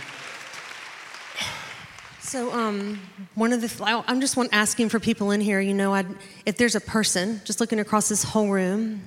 [2.22, 3.02] So, um,
[3.36, 6.08] one of the, I'm just one asking for people in here, you know, I'd,
[6.46, 9.02] if there's a person, just looking across this whole room,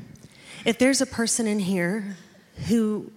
[0.66, 2.16] if there's a person in here
[2.68, 3.10] who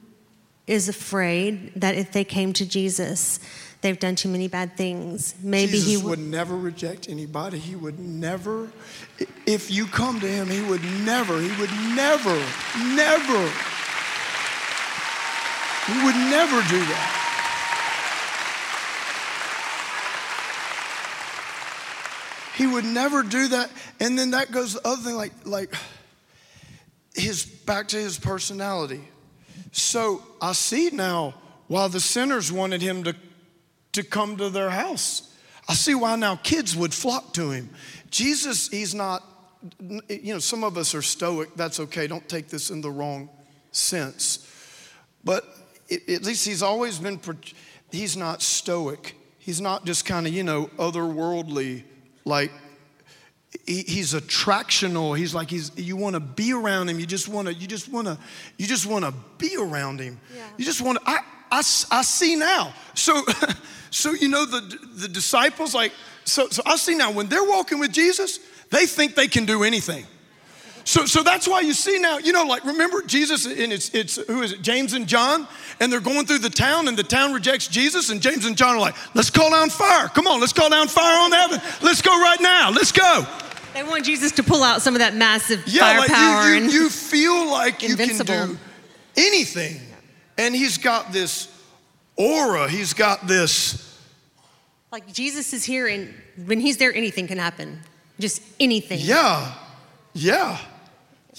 [0.67, 3.39] is afraid that if they came to Jesus,
[3.83, 7.59] they've done too many bad things, maybe Jesus he would never reject anybody.
[7.59, 8.71] He would never,
[9.45, 12.35] if you come to him, he would never, he would never,
[12.95, 13.51] never
[15.85, 17.19] he would never do that.
[22.55, 23.69] He would never do that.
[23.99, 25.75] And then that goes the other thing, like, like
[27.13, 29.01] his back to his personality.
[29.73, 31.33] So I see now
[31.67, 33.15] why the sinners wanted him to,
[33.93, 35.33] to come to their house.
[35.67, 37.69] I see why now kids would flock to him.
[38.09, 39.23] Jesus, he's not,
[40.09, 41.55] you know, some of us are stoic.
[41.55, 42.05] That's okay.
[42.07, 43.29] Don't take this in the wrong
[43.71, 44.47] sense.
[45.23, 45.45] But
[45.89, 47.19] at least he's always been,
[47.91, 49.15] he's not stoic.
[49.39, 51.83] He's not just kind of, you know, otherworldly,
[52.25, 52.51] like,
[53.65, 55.17] he's attractional.
[55.17, 56.99] He's like, he's, you want to be around him.
[56.99, 58.17] You just want to, you just want to,
[58.57, 60.19] you just want to be around him.
[60.35, 60.45] Yeah.
[60.57, 61.19] You just want to, I,
[61.53, 61.59] I,
[61.91, 62.73] I see now.
[62.95, 63.23] So,
[63.91, 64.61] so, you know, the,
[64.95, 65.91] the disciples, like,
[66.25, 68.39] so, so I see now when they're walking with Jesus,
[68.71, 70.07] they think they can do anything.
[70.83, 74.15] So, so that's why you see now, you know, like remember Jesus and it's, it's
[74.27, 75.47] who is it, James and John,
[75.79, 78.75] and they're going through the town and the town rejects Jesus, and James and John
[78.75, 80.09] are like, let's call down fire.
[80.09, 81.61] Come on, let's call down fire on heaven.
[81.81, 82.71] Let's go right now.
[82.71, 83.25] Let's go.
[83.75, 86.51] They want Jesus to pull out some of that massive yeah, firepower.
[86.51, 88.57] Like you, you, you feel like you can do
[89.15, 89.79] anything.
[90.37, 91.47] And he's got this
[92.15, 93.99] aura, he's got this.
[94.91, 96.13] Like Jesus is here, and
[96.45, 97.81] when he's there, anything can happen.
[98.19, 98.99] Just anything.
[99.01, 99.53] Yeah,
[100.13, 100.59] yeah.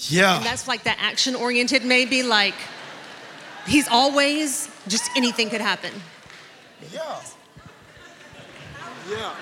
[0.09, 0.37] Yeah.
[0.37, 2.55] And that's like that action oriented, maybe like
[3.65, 5.93] he's always, just anything could happen.
[6.91, 7.21] Yeah.
[9.09, 9.33] Yeah.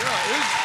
[0.00, 0.64] Yeah.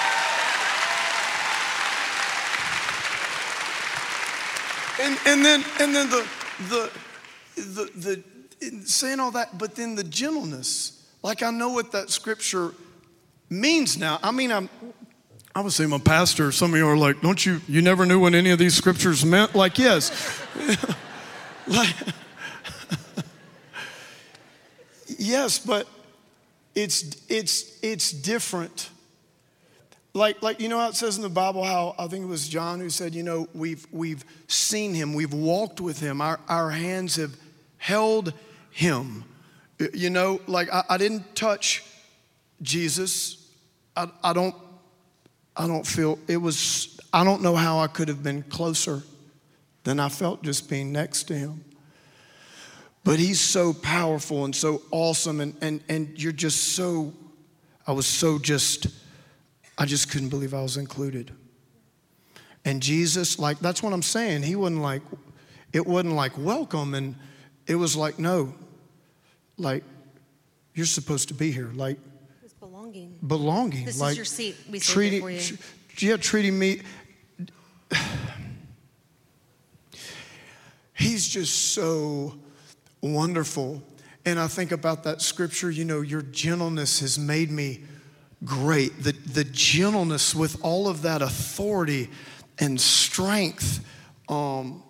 [4.99, 6.25] And, and then and then the
[6.69, 6.91] the
[7.55, 8.23] the
[8.61, 10.99] the saying all that, but then the gentleness.
[11.21, 12.73] Like I know what that scripture
[13.49, 14.19] means now.
[14.21, 14.69] I mean, I'm
[15.55, 18.19] I was saying, my pastor, some of you are like, don't you, you never knew
[18.19, 19.53] what any of these scriptures meant?
[19.53, 20.41] Like, yes.
[21.67, 21.95] like,
[25.19, 25.87] yes, but
[26.73, 28.89] it's, it's, it's different.
[30.13, 32.47] Like, like, you know how it says in the Bible how I think it was
[32.47, 36.69] John who said, you know, we've, we've seen him, we've walked with him, our, our
[36.69, 37.35] hands have
[37.77, 38.33] held
[38.69, 39.23] him.
[39.93, 41.83] You know, like I, I didn't touch
[42.61, 43.49] Jesus.
[43.97, 44.55] I, I don't
[45.55, 49.03] I don't feel, it was, I don't know how I could have been closer
[49.83, 51.63] than I felt just being next to him.
[53.03, 57.13] But he's so powerful and so awesome, and, and, and you're just so,
[57.85, 58.87] I was so just,
[59.77, 61.31] I just couldn't believe I was included.
[62.65, 64.43] And Jesus, like, that's what I'm saying.
[64.43, 65.01] He wasn't like,
[65.73, 67.15] it wasn't like welcome, and
[67.67, 68.53] it was like, no,
[69.57, 69.83] like,
[70.73, 71.71] you're supposed to be here.
[71.73, 71.99] Like,
[72.59, 73.17] belonging.
[73.25, 73.85] belonging.
[73.85, 74.55] This is like your seat.
[74.69, 75.39] We treating, for you.
[75.39, 75.55] tr-
[76.05, 76.81] yeah, treating me.
[80.93, 82.35] He's just so
[83.01, 83.81] wonderful.
[84.25, 87.83] And I think about that scripture, you know, your gentleness has made me
[88.45, 89.03] great.
[89.03, 92.09] The, the gentleness with all of that authority
[92.59, 93.85] and strength.
[94.29, 94.83] Um,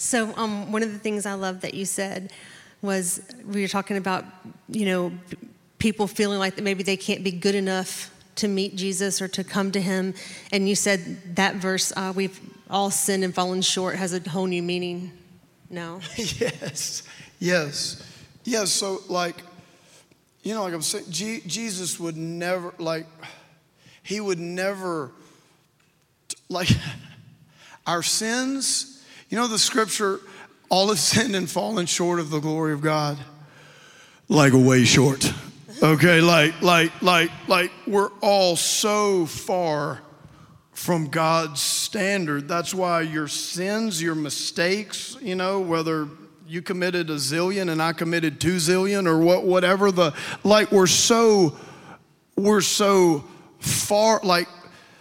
[0.00, 2.32] So, um, one of the things I love that you said
[2.82, 4.24] was we were talking about,
[4.68, 5.12] you know,
[5.78, 9.42] people feeling like that maybe they can't be good enough to meet Jesus or to
[9.42, 10.14] come to Him.
[10.52, 12.40] And you said that verse, uh, we've
[12.70, 15.12] all sinned and fallen short, has a whole new meaning
[15.68, 16.00] now.
[16.16, 17.02] yes,
[17.38, 18.02] yes,
[18.44, 18.70] yes.
[18.70, 19.36] So, like,
[20.42, 23.06] you know, like I'm saying, Je- Jesus would never, like,
[24.02, 25.10] he would never,
[26.48, 26.68] like,
[27.86, 29.04] our sins.
[29.30, 30.20] You know, the scripture,
[30.70, 33.18] all have sinned and fallen short of the glory of God.
[34.28, 35.32] Like, way short.
[35.82, 40.00] Okay, like, like, like, like, we're all so far
[40.72, 42.48] from God's standard.
[42.48, 46.08] That's why your sins, your mistakes, you know, whether
[46.48, 50.86] you committed a zillion and I committed two zillion or what, whatever the, like we're
[50.86, 51.58] so,
[52.36, 53.22] we're so
[53.58, 54.48] far, like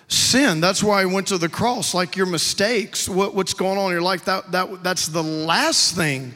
[0.09, 0.59] sin.
[0.59, 1.93] That's why I went to the cross.
[1.93, 5.95] Like your mistakes, what, what's going on in your life, that, that, that's the last
[5.95, 6.35] thing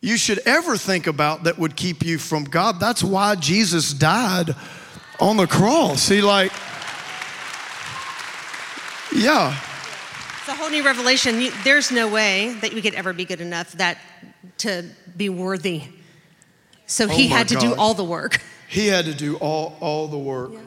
[0.00, 2.80] you should ever think about that would keep you from God.
[2.80, 4.50] That's why Jesus died
[5.20, 6.08] on the cross.
[6.08, 6.52] He like,
[9.14, 9.56] yeah.
[10.46, 11.40] It's a whole new revelation.
[11.40, 13.96] You, there's no way that we could ever be good enough that
[14.58, 14.84] to
[15.16, 15.84] be worthy.
[16.84, 18.42] So he Oh my had to do all the work.
[18.68, 20.52] He had to do all, all the work.
[20.52, 20.60] Yeah.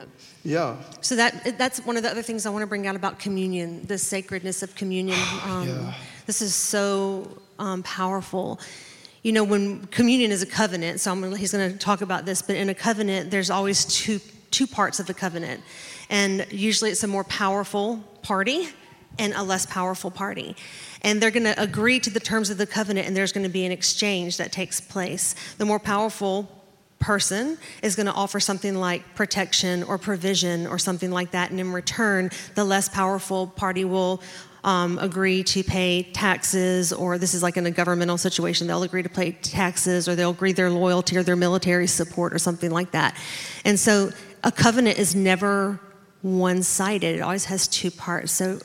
[0.44, 0.78] Yeah.
[1.02, 3.86] So that that's one of the other things I want to bring out about communion,
[3.86, 5.20] the sacredness of communion.
[5.46, 5.94] Um, Yeah.
[6.26, 8.60] This is so um, powerful.
[9.22, 12.42] You know, when communion is a covenant, so I'm he's going to talk about this,
[12.42, 14.20] but in a covenant, there's always two
[14.50, 15.62] two parts of the covenant,
[16.10, 18.70] and usually it's a more powerful party
[19.20, 20.56] and a less powerful party.
[21.02, 23.52] And they're going to agree to the terms of the covenant, and there's going to
[23.52, 25.36] be an exchange that takes place.
[25.58, 26.52] The more powerful
[27.00, 31.52] person is going to offer something like protection or provision or something like that.
[31.52, 34.22] And in return, the less powerful party will
[34.64, 39.04] um, agree to pay taxes, or this is like in a governmental situation, they'll agree
[39.04, 42.92] to pay taxes or they'll agree their loyalty or their military support or something like
[42.92, 43.16] that.
[43.64, 44.12] And so
[44.44, 45.80] a covenant is never
[46.22, 48.32] one sided, it always has two parts.
[48.32, 48.60] So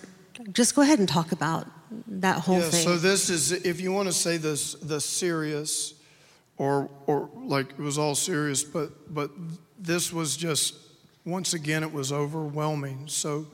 [0.53, 1.66] just go ahead and talk about
[2.07, 2.84] that whole Yeah, thing.
[2.84, 5.95] so this is, if you want to say this, the serious,
[6.57, 9.30] or, or like it was all serious, but, but
[9.78, 10.74] this was just,
[11.24, 13.09] once again, it was overwhelming.
[13.09, 13.47] So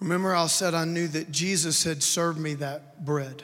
[0.00, 3.42] remember, I said I knew that Jesus had served me that bread.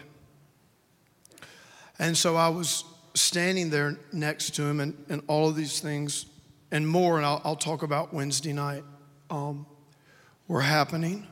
[1.99, 6.27] And so I was standing there next to him, and, and all of these things
[6.71, 8.85] and more, and I'll, I'll talk about Wednesday night,
[9.29, 9.67] um,
[10.49, 11.27] were happening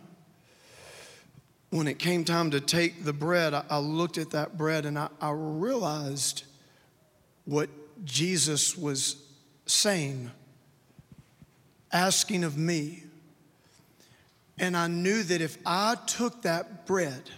[1.71, 4.99] when it came time to take the bread, I, I looked at that bread and
[4.99, 6.45] I, I realized
[7.45, 7.69] what
[8.05, 9.16] Jesus was
[9.66, 10.31] saying,
[11.93, 13.03] asking of me.
[14.59, 17.31] And I knew that if I took that bread,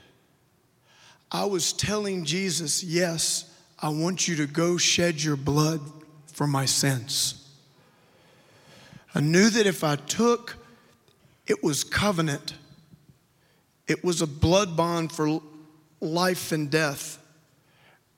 [1.30, 5.80] I was telling Jesus, Yes, I want you to go shed your blood
[6.26, 7.48] for my sins.
[9.14, 10.56] I knew that if I took,
[11.46, 12.54] it was covenant.
[13.90, 15.42] It was a blood bond for
[16.00, 17.18] life and death.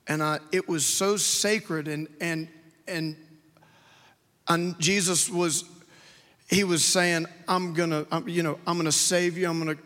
[0.06, 2.48] And I, it was so sacred and, and,
[2.86, 3.16] and,
[4.48, 5.64] and Jesus was,
[6.50, 9.48] he was saying, I'm gonna, I'm, you know, I'm gonna save you.
[9.48, 9.78] I'm gonna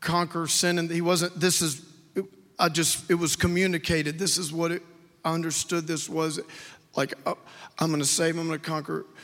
[0.00, 0.78] conquer sin.
[0.78, 1.86] And he wasn't, this is,
[2.58, 4.18] I just, it was communicated.
[4.18, 4.82] This is what it,
[5.24, 6.38] I understood this was
[6.94, 7.32] like, uh,
[7.78, 9.14] I'm gonna save, I'm gonna conquer uh,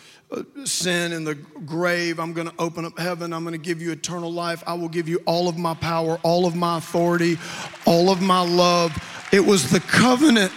[0.65, 2.19] sin and the grave.
[2.19, 3.33] I'm going to open up heaven.
[3.33, 4.63] I'm going to give you eternal life.
[4.67, 7.39] I will give you all of my power, all of my authority,
[7.85, 8.93] all of my love.
[9.33, 10.53] It was the covenant.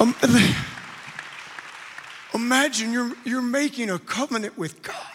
[2.34, 5.13] Imagine you're, you're making a covenant with God.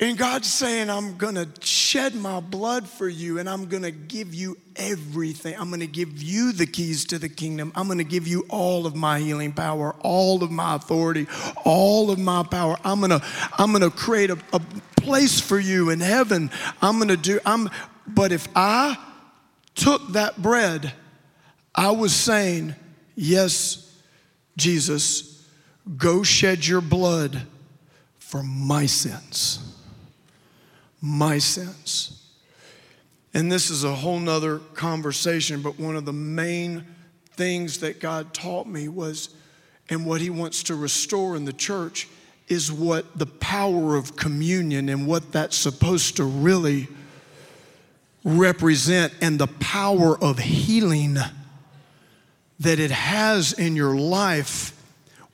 [0.00, 3.90] And God's saying, I'm going to shed my blood for you and I'm going to
[3.90, 5.54] give you everything.
[5.58, 7.70] I'm going to give you the keys to the kingdom.
[7.74, 11.26] I'm going to give you all of my healing power, all of my authority,
[11.66, 12.78] all of my power.
[12.82, 13.22] I'm going to
[13.58, 14.60] I'm going to create a, a
[14.96, 16.50] place for you in heaven.
[16.80, 17.68] I'm going to do I'm
[18.06, 18.96] but if I
[19.74, 20.94] took that bread,
[21.74, 22.74] I was saying,
[23.16, 24.00] "Yes,
[24.56, 25.46] Jesus,
[25.98, 27.42] go shed your blood
[28.18, 29.69] for my sins.
[31.00, 32.26] My sins.
[33.32, 36.84] And this is a whole nother conversation, but one of the main
[37.34, 39.30] things that God taught me was,
[39.88, 42.08] and what He wants to restore in the church
[42.48, 46.88] is what the power of communion and what that's supposed to really
[48.24, 51.16] represent, and the power of healing
[52.58, 54.76] that it has in your life.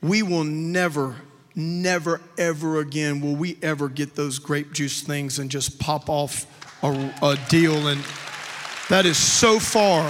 [0.01, 1.15] We will never,
[1.57, 6.45] never, ever again will we ever get those grape juice things and just pop off
[6.83, 7.87] a, a deal.
[7.87, 8.01] And
[8.89, 10.07] that is so far.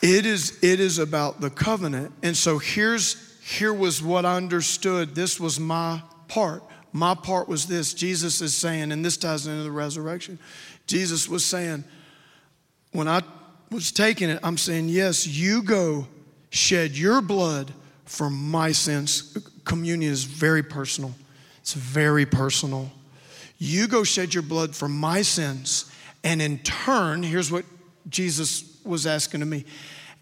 [0.00, 2.12] It is, it is about the covenant.
[2.22, 5.14] And so here's here was what I understood.
[5.14, 6.64] This was my part.
[6.92, 7.92] My part was this.
[7.92, 10.38] Jesus is saying, and this ties into the resurrection.
[10.86, 11.84] Jesus was saying,
[12.92, 13.22] when I
[13.70, 16.06] was taking it, I'm saying, yes, you go
[16.52, 17.72] shed your blood
[18.04, 19.36] for my sins.
[19.64, 21.12] Communion is very personal.
[21.60, 22.92] It's very personal.
[23.58, 25.90] You go shed your blood for my sins.
[26.22, 27.64] And in turn, here's what
[28.08, 29.64] Jesus was asking of me.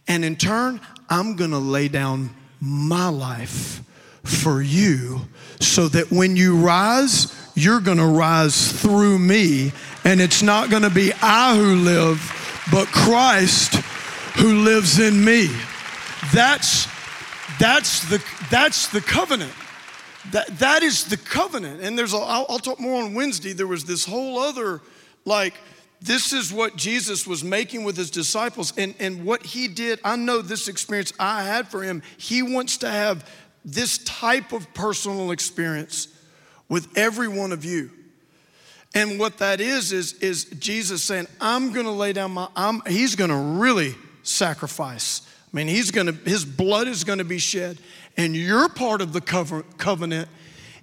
[0.06, 3.82] And in turn, I'm going to lay down my life
[4.22, 5.22] for you
[5.58, 9.72] so that when you rise, you're going to rise through me.
[10.04, 12.20] And it's not going to be I who live,
[12.70, 13.74] but Christ
[14.36, 15.50] who lives in me.
[16.32, 16.86] That's,
[17.58, 19.52] that's, the, that's the covenant.
[20.32, 21.80] That, that is the covenant.
[21.80, 23.52] And there's, a, I'll, I'll talk more on Wednesday.
[23.52, 24.80] There was this whole other,
[25.24, 25.54] like,
[26.02, 28.72] this is what Jesus was making with his disciples.
[28.76, 32.02] And, and what he did, I know this experience I had for him.
[32.16, 33.28] He wants to have
[33.64, 36.08] this type of personal experience
[36.68, 37.90] with every one of you.
[38.94, 43.14] And what that is, is, is Jesus saying, I'm gonna lay down my, I'm, he's
[43.14, 45.22] gonna really sacrifice.
[45.52, 47.78] I mean, he's gonna, his blood is gonna be shed.
[48.16, 50.28] And your part of the covenant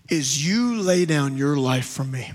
[0.10, 2.32] is you lay down your life for me.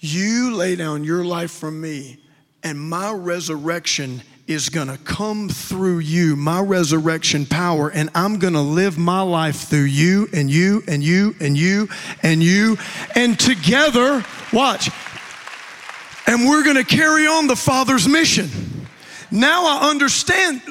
[0.00, 2.18] You lay down your life for me,
[2.62, 8.52] and my resurrection is going to come through you, my resurrection power, and I'm going
[8.52, 11.88] to live my life through you and you and you and you
[12.22, 12.76] and you.
[13.16, 14.90] And together, watch,
[16.26, 18.75] and we're going to carry on the Father's mission.
[19.30, 20.62] Now I understand,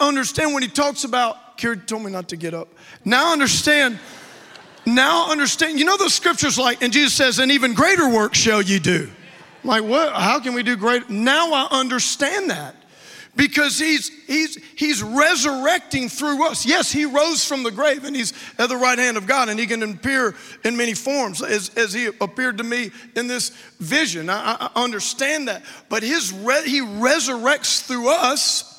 [0.00, 2.68] understand when he talks about Kira told me not to get up.
[3.04, 3.98] Now understand,
[4.84, 5.78] now understand.
[5.78, 9.10] You know those scriptures like, and Jesus says, and even greater work shall you do.
[9.64, 10.12] Like, what?
[10.12, 11.08] How can we do great?
[11.10, 12.76] Now I understand that
[13.36, 16.66] because he's he's he's resurrecting through us.
[16.66, 19.60] Yes he rose from the grave and he's at the right hand of god and
[19.60, 20.34] he can appear
[20.64, 24.30] in many forms as, as he appeared to me in this vision.
[24.30, 25.64] I, I understand that.
[25.88, 28.72] But his re, he resurrects through us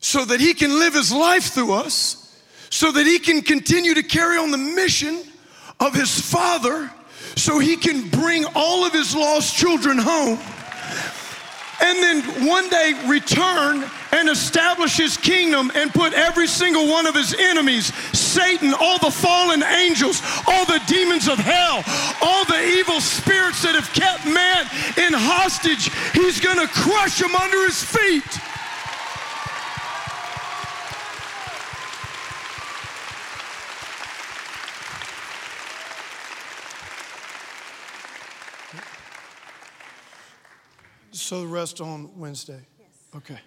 [0.00, 2.40] so that he can live his life through us,
[2.70, 5.20] so that he can continue to carry on the mission
[5.80, 6.90] of his father,
[7.34, 10.38] so he can bring all of his lost children home.
[11.80, 17.14] And then one day return and establish his kingdom and put every single one of
[17.14, 21.82] his enemies Satan, all the fallen angels, all the demons of hell,
[22.22, 24.64] all the evil spirits that have kept man
[24.96, 28.24] in hostage, he's gonna crush them under his feet.
[41.16, 42.60] So the rest on Wednesday?
[42.78, 42.88] Yes.
[43.16, 43.38] Okay.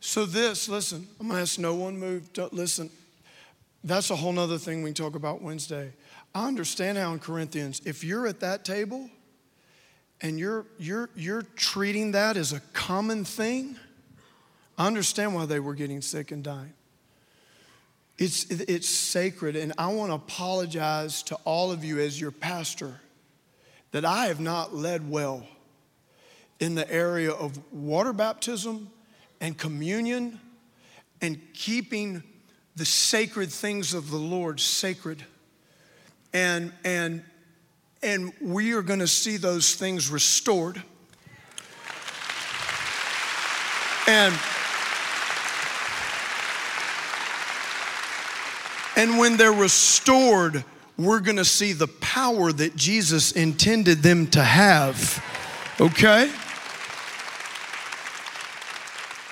[0.00, 2.32] So this, listen, I'm gonna ask no one move.
[2.32, 2.90] Don't, listen,
[3.84, 5.92] that's a whole nother thing we can talk about Wednesday.
[6.34, 9.10] I understand how in Corinthians, if you're at that table
[10.22, 13.76] and you're you're you're treating that as a common thing,
[14.78, 16.72] I understand why they were getting sick and dying.
[18.18, 23.00] It's, it's sacred, and I want to apologize to all of you as your pastor
[23.92, 25.46] that I have not led well
[26.58, 28.90] in the area of water baptism
[29.40, 30.40] and communion
[31.20, 32.22] and keeping
[32.74, 35.24] the sacred things of the Lord sacred.
[36.32, 37.22] And, and,
[38.02, 40.82] and we are going to see those things restored.
[44.08, 44.34] And,
[48.96, 50.64] and when they're restored,
[50.96, 55.22] we're going to see the power that Jesus intended them to have.
[55.80, 56.30] Okay?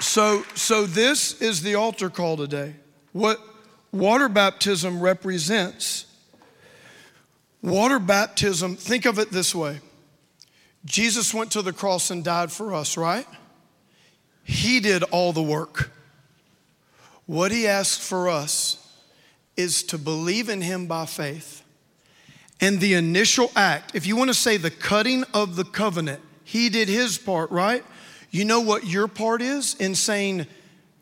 [0.00, 2.74] So, so this is the altar call today.
[3.12, 3.40] What
[3.92, 6.06] water baptism represents.
[7.62, 9.80] Water baptism, think of it this way
[10.84, 13.26] Jesus went to the cross and died for us, right?
[14.44, 15.90] He did all the work.
[17.26, 18.79] What he asked for us
[19.56, 21.62] is to believe in him by faith.
[22.60, 26.68] And the initial act, if you want to say the cutting of the covenant, he
[26.68, 27.84] did his part, right?
[28.30, 30.46] You know what your part is in saying,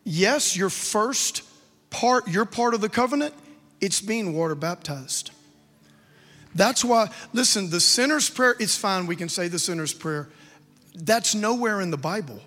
[0.05, 1.42] yes, your first
[1.90, 3.34] part, your part of the covenant,
[3.80, 5.30] it's being water baptized.
[6.55, 10.28] That's why, listen, the sinner's prayer, it's fine, we can say the sinner's prayer.
[10.94, 12.40] That's nowhere in the Bible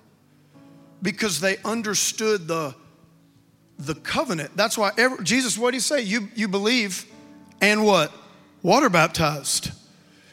[1.02, 2.76] because they understood the,
[3.86, 4.56] the covenant.
[4.56, 6.02] That's why every, Jesus, what did he say?
[6.02, 7.06] You, you believe
[7.62, 8.12] and what?
[8.64, 9.72] Water baptized.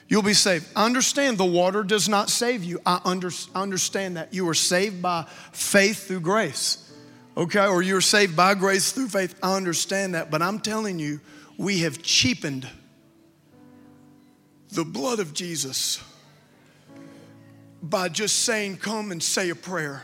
[0.09, 0.67] You'll be saved.
[0.75, 2.81] Understand the water does not save you.
[2.87, 4.33] I under, understand that.
[4.33, 6.93] You are saved by faith through grace.
[7.37, 7.67] Okay?
[7.67, 9.39] Or you're saved by grace through faith.
[9.43, 10.31] I understand that.
[10.31, 11.21] But I'm telling you,
[11.59, 12.67] we have cheapened
[14.71, 16.03] the blood of Jesus
[17.83, 20.03] by just saying, Come and say a prayer.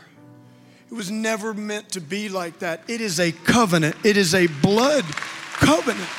[0.91, 2.83] It was never meant to be like that.
[2.87, 5.05] It is a covenant, it is a blood
[5.53, 6.09] covenant.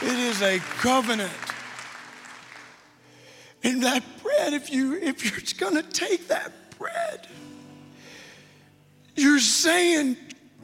[0.00, 1.32] It is a covenant.
[3.64, 7.26] And that bread, if you if you're gonna take that bread,
[9.16, 10.16] you're saying,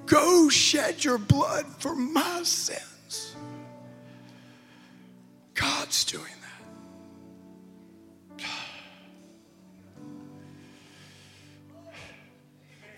[0.06, 3.34] Go shed your blood for my sins.
[5.54, 6.43] God's doing that.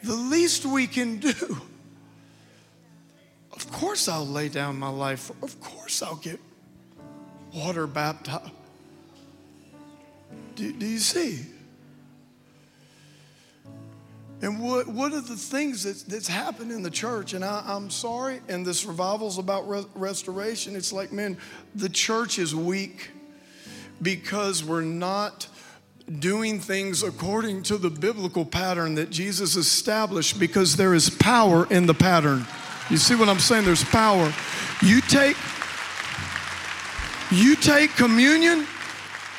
[0.07, 1.35] The least we can do,
[3.53, 5.33] of course, I'll lay down my life.
[5.43, 6.39] Of course, I'll get
[7.53, 8.53] water baptized.
[10.55, 11.41] Do, do you see?
[14.43, 17.33] And what, what are the things that's, that's happened in the church?
[17.33, 20.77] And I, am sorry, and this revival's about re- restoration.
[20.77, 21.37] It's like, man,
[21.75, 23.11] the church is weak
[24.01, 25.49] because we're not
[26.21, 31.87] doing things according to the biblical pattern that Jesus established because there is power in
[31.87, 32.47] the pattern.
[32.91, 33.65] You see what I'm saying?
[33.65, 34.33] There's power.
[34.83, 35.37] You take
[37.33, 38.67] you take communion,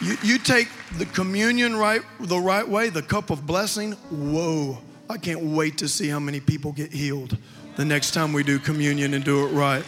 [0.01, 3.93] you, you take the communion right the right way, the cup of blessing.
[4.11, 4.79] Whoa.
[5.09, 7.37] I can't wait to see how many people get healed
[7.77, 9.85] the next time we do communion and do it right.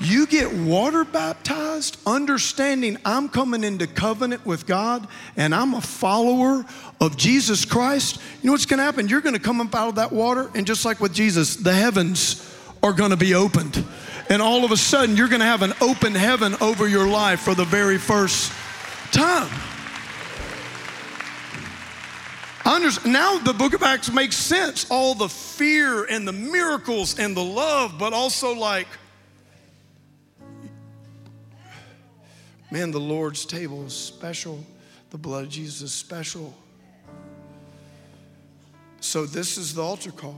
[0.00, 6.64] You get water baptized, understanding I'm coming into covenant with God and I'm a follower
[7.00, 8.20] of Jesus Christ.
[8.42, 9.08] You know what's gonna happen?
[9.08, 12.54] You're gonna come up out of that water, and just like with Jesus, the heavens
[12.82, 13.84] are gonna be opened.
[14.28, 17.54] And all of a sudden, you're gonna have an open heaven over your life for
[17.54, 18.52] the very first
[19.12, 19.50] time.
[23.06, 24.86] now the book of Acts makes sense.
[24.90, 28.88] All the fear and the miracles and the love, but also like,
[32.74, 34.58] man, the Lord's table is special.
[35.10, 36.52] The blood of Jesus is special.
[38.98, 40.34] So this is the altar call.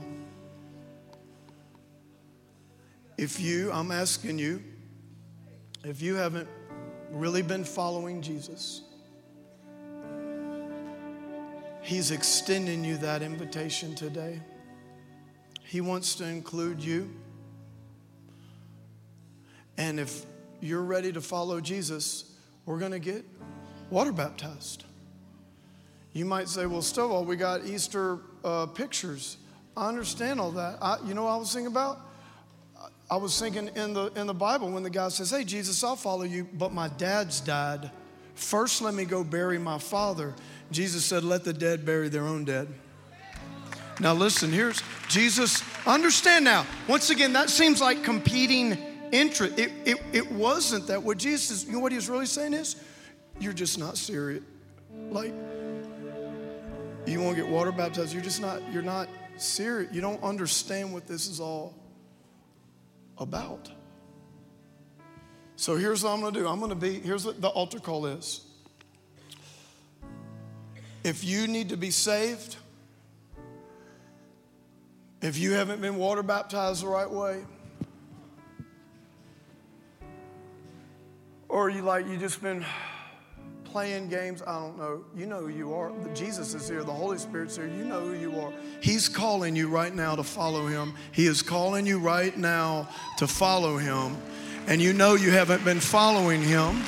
[3.17, 4.61] If you, I'm asking you,
[5.83, 6.47] if you haven't
[7.09, 8.83] really been following Jesus,
[11.81, 14.39] He's extending you that invitation today.
[15.63, 17.09] He wants to include you.
[19.79, 20.23] And if
[20.61, 22.33] you're ready to follow Jesus,
[22.65, 23.25] we're going to get
[23.89, 24.83] water baptized.
[26.13, 29.37] You might say, well, Stovall, we got Easter uh, pictures.
[29.75, 30.77] I understand all that.
[30.81, 31.99] I, you know what I was thinking about?
[33.09, 35.95] I was thinking in the, in the Bible when the guy says, hey, Jesus, I'll
[35.95, 37.89] follow you, but my dad's died.
[38.37, 40.35] First, let me go bury my father.
[40.71, 42.67] Jesus said, Let the dead bury their own dead.
[43.99, 45.63] Now, listen, here's Jesus.
[45.87, 48.77] Understand now, once again, that seems like competing
[49.11, 49.57] interest.
[49.57, 51.01] It, it, it wasn't that.
[51.01, 52.75] What Jesus, you know what he was really saying is,
[53.39, 54.43] you're just not serious.
[55.09, 55.33] Like,
[57.05, 59.93] you won't get water baptized, you're just not, you're not serious.
[59.93, 61.73] You don't understand what this is all
[63.17, 63.71] about.
[65.55, 66.47] So here's what I'm going to do.
[66.47, 68.41] I'm going to be, here's what the altar call is.
[71.03, 72.57] If you need to be saved,
[75.21, 77.43] if you haven't been water baptized the right way,
[81.49, 82.65] or you like you just been
[83.63, 85.03] playing games, I don't know.
[85.15, 85.91] You know who you are.
[86.13, 87.67] Jesus is here, the Holy Spirit's here.
[87.67, 88.51] You know who you are.
[88.81, 90.93] He's calling you right now to follow him.
[91.11, 94.17] He is calling you right now to follow him.
[94.67, 96.81] And you know you haven't been following him.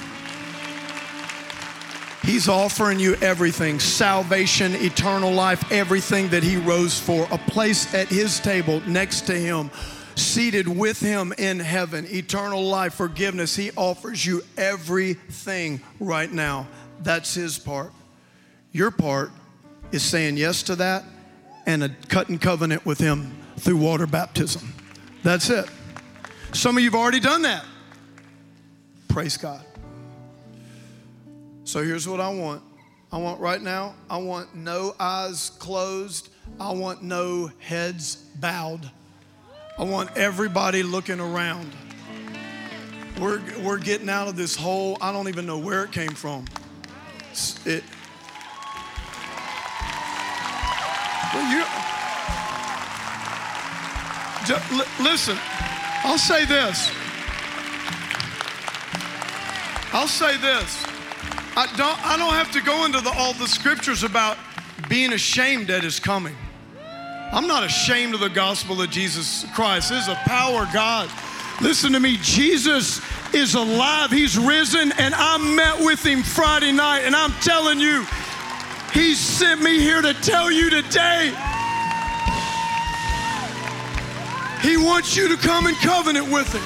[2.23, 8.07] He's offering you everything salvation, eternal life, everything that He rose for, a place at
[8.07, 9.71] His table next to Him,
[10.19, 13.55] seated with Him in heaven, eternal life, forgiveness.
[13.55, 16.67] He offers you everything right now.
[17.01, 17.91] That's His part.
[18.71, 19.31] Your part
[19.91, 21.03] is saying yes to that
[21.65, 24.73] and a cutting covenant with Him through water baptism.
[25.23, 25.69] That's it.
[26.53, 27.65] Some of you have already done that.
[29.07, 29.63] Praise God.
[31.63, 32.63] So here's what I want
[33.11, 38.89] I want right now, I want no eyes closed, I want no heads bowed.
[39.79, 41.71] I want everybody looking around.
[43.17, 44.97] We're, we're getting out of this hole.
[44.99, 46.43] I don't even know where it came from.
[47.65, 47.81] It,
[51.33, 51.63] well, you,
[54.45, 55.37] just, listen,
[56.03, 56.91] I'll say this.
[59.93, 60.83] I'll say this.
[61.55, 64.37] I don't, I don't have to go into the, all the scriptures about
[64.89, 66.35] being ashamed at his coming.
[67.31, 69.89] I'm not ashamed of the gospel of Jesus Christ.
[69.89, 71.11] This is a power God.
[71.61, 72.17] Listen to me.
[72.21, 73.01] Jesus
[73.35, 74.09] is alive.
[74.09, 78.03] He's risen, and I met with him Friday night, and I'm telling you,
[78.93, 81.27] he sent me here to tell you today.
[84.63, 86.63] He wants you to come in covenant with him.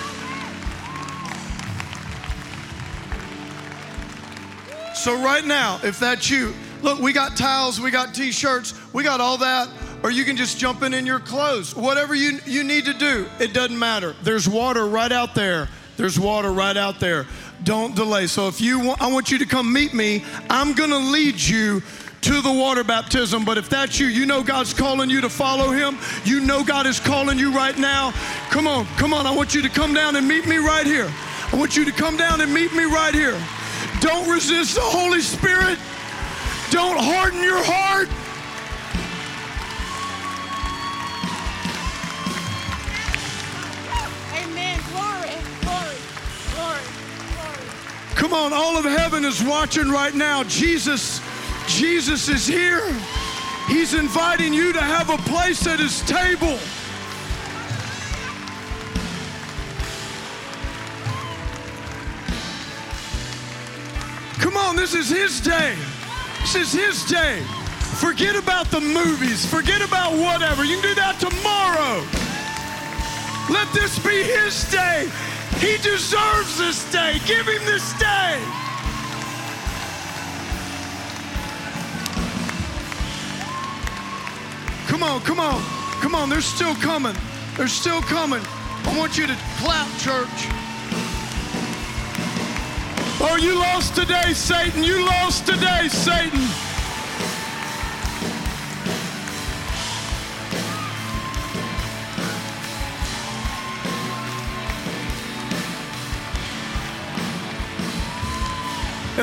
[4.96, 9.04] So, right now, if that's you, look, we got towels, we got t shirts, we
[9.04, 9.68] got all that,
[10.04, 11.76] or you can just jump in in your clothes.
[11.76, 14.14] Whatever you, you need to do, it doesn't matter.
[14.22, 15.70] There's water right out there.
[15.96, 17.26] There's water right out there.
[17.64, 18.28] Don't delay.
[18.28, 21.82] So, if you want, I want you to come meet me, I'm gonna lead you
[22.22, 23.46] to the water baptism.
[23.46, 25.98] But if that's you, you know God's calling you to follow Him.
[26.26, 28.12] You know God is calling you right now.
[28.50, 29.26] Come on, come on.
[29.26, 31.12] I want you to come down and meet me right here.
[31.52, 33.40] I want you to come down and meet me right here.
[34.02, 35.78] Don't resist the Holy Spirit.
[36.72, 38.10] Don't harden your heart.
[48.24, 50.46] Come on, all of heaven is watching right now.
[50.46, 51.20] Jesus,
[51.68, 52.82] Jesus is here.
[53.68, 56.58] He's inviting you to have a place at his table.
[64.40, 65.76] Come on, this is his day.
[66.40, 67.42] This is his day.
[68.00, 69.46] Forget about the movies.
[69.46, 70.64] Forget about whatever.
[70.64, 72.00] You can do that tomorrow.
[73.54, 75.12] Let this be his day.
[75.64, 77.22] He deserves this day.
[77.26, 78.38] Give him this day.
[84.88, 85.64] Come on, come on,
[86.02, 86.30] come on.
[86.30, 87.16] They're still coming.
[87.56, 88.42] They're still coming.
[88.84, 90.28] I want you to clap, church.
[93.22, 94.84] Oh, you lost today, Satan.
[94.84, 96.42] You lost today, Satan.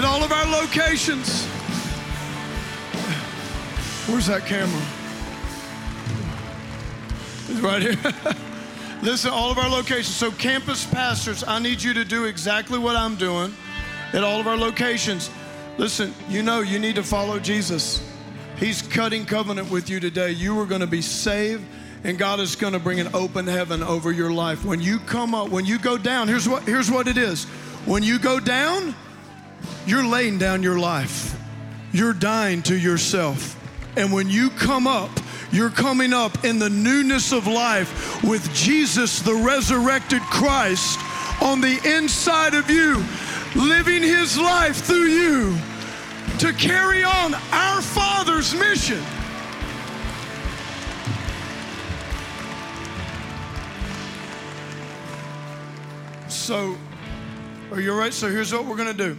[0.00, 1.44] At all of our locations.
[4.08, 4.80] Where's that camera?
[7.50, 7.98] It's right here.
[9.02, 10.16] Listen, all of our locations.
[10.16, 13.54] So, campus pastors, I need you to do exactly what I'm doing
[14.14, 15.28] at all of our locations.
[15.76, 18.02] Listen, you know you need to follow Jesus.
[18.56, 20.30] He's cutting covenant with you today.
[20.30, 21.66] You are going to be saved
[22.04, 24.64] and God is going to bring an open heaven over your life.
[24.64, 27.44] When you come up, when you go down, here's what here's what it is.
[27.84, 28.94] When you go down,
[29.90, 31.36] you're laying down your life.
[31.92, 33.56] You're dying to yourself.
[33.96, 35.10] And when you come up,
[35.50, 41.00] you're coming up in the newness of life with Jesus, the resurrected Christ,
[41.42, 43.04] on the inside of you
[43.56, 45.58] living his life through you
[46.38, 49.02] to carry on our Father's mission.
[56.28, 56.76] So,
[57.72, 58.12] are you ready?
[58.12, 59.18] So, here's what we're going to do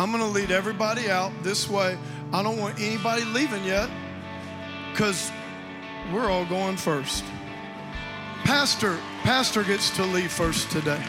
[0.00, 1.98] I'm going to lead everybody out this way.
[2.32, 3.90] I don't want anybody leaving yet
[4.90, 5.30] because
[6.10, 7.22] we're all going first.
[8.44, 11.04] Pastor, Pastor gets to leave first today.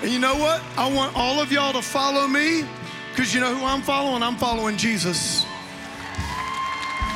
[0.00, 0.62] And you know what?
[0.78, 2.64] I want all of y'all to follow me
[3.10, 4.22] because you know who I'm following?
[4.22, 5.44] I'm following Jesus.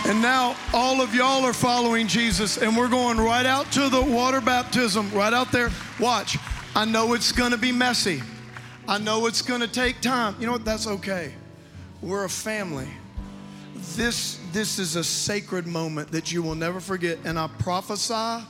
[0.04, 4.02] And now all of y'all are following Jesus, and we're going right out to the
[4.02, 5.70] water baptism, right out there.
[5.98, 6.36] Watch.
[6.76, 8.22] I know it's going to be messy.
[8.90, 10.34] I know it's going to take time.
[10.40, 10.64] You know what?
[10.64, 11.32] That's okay.
[12.02, 12.88] We're a family.
[13.94, 17.16] This, this is a sacred moment that you will never forget.
[17.24, 18.44] And I prophesy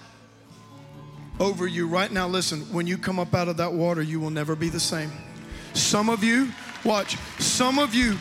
[1.38, 2.26] over you right now.
[2.26, 5.12] Listen, when you come up out of that water, you will never be the same.
[5.74, 6.48] Some of you,
[6.84, 8.16] watch, some of you,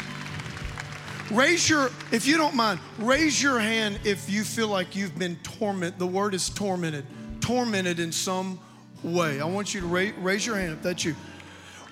[1.31, 5.37] raise your, if you don't mind, raise your hand if you feel like you've been
[5.37, 5.97] tormented.
[5.97, 7.05] The word is tormented,
[7.39, 8.59] tormented in some
[9.03, 9.39] way.
[9.39, 11.15] I want you to raise, raise your hand if that's you.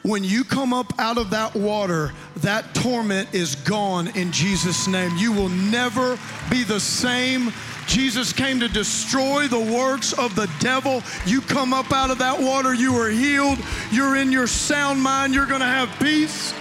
[0.07, 5.11] When you come up out of that water, that torment is gone in Jesus' name.
[5.17, 6.17] You will never
[6.49, 7.51] be the same.
[7.87, 11.03] Jesus came to destroy the works of the devil.
[11.25, 13.59] You come up out of that water, you are healed.
[13.91, 15.33] You're in your sound mind.
[15.33, 16.53] You're going to have peace.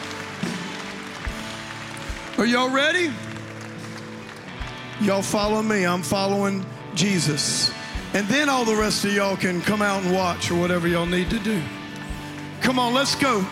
[2.38, 3.12] Are y'all ready?
[5.01, 5.86] Y'all follow me.
[5.86, 7.70] I'm following Jesus.
[8.12, 11.07] And then all the rest of y'all can come out and watch or whatever y'all
[11.07, 11.62] need to do.
[12.66, 13.42] Come on, let's go.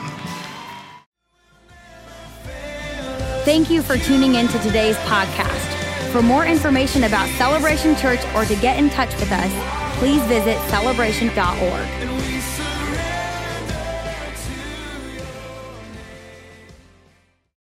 [3.44, 6.10] Thank you for tuning in to today's podcast.
[6.10, 10.58] For more information about Celebration Church or to get in touch with us, please visit
[10.68, 12.13] celebration.org.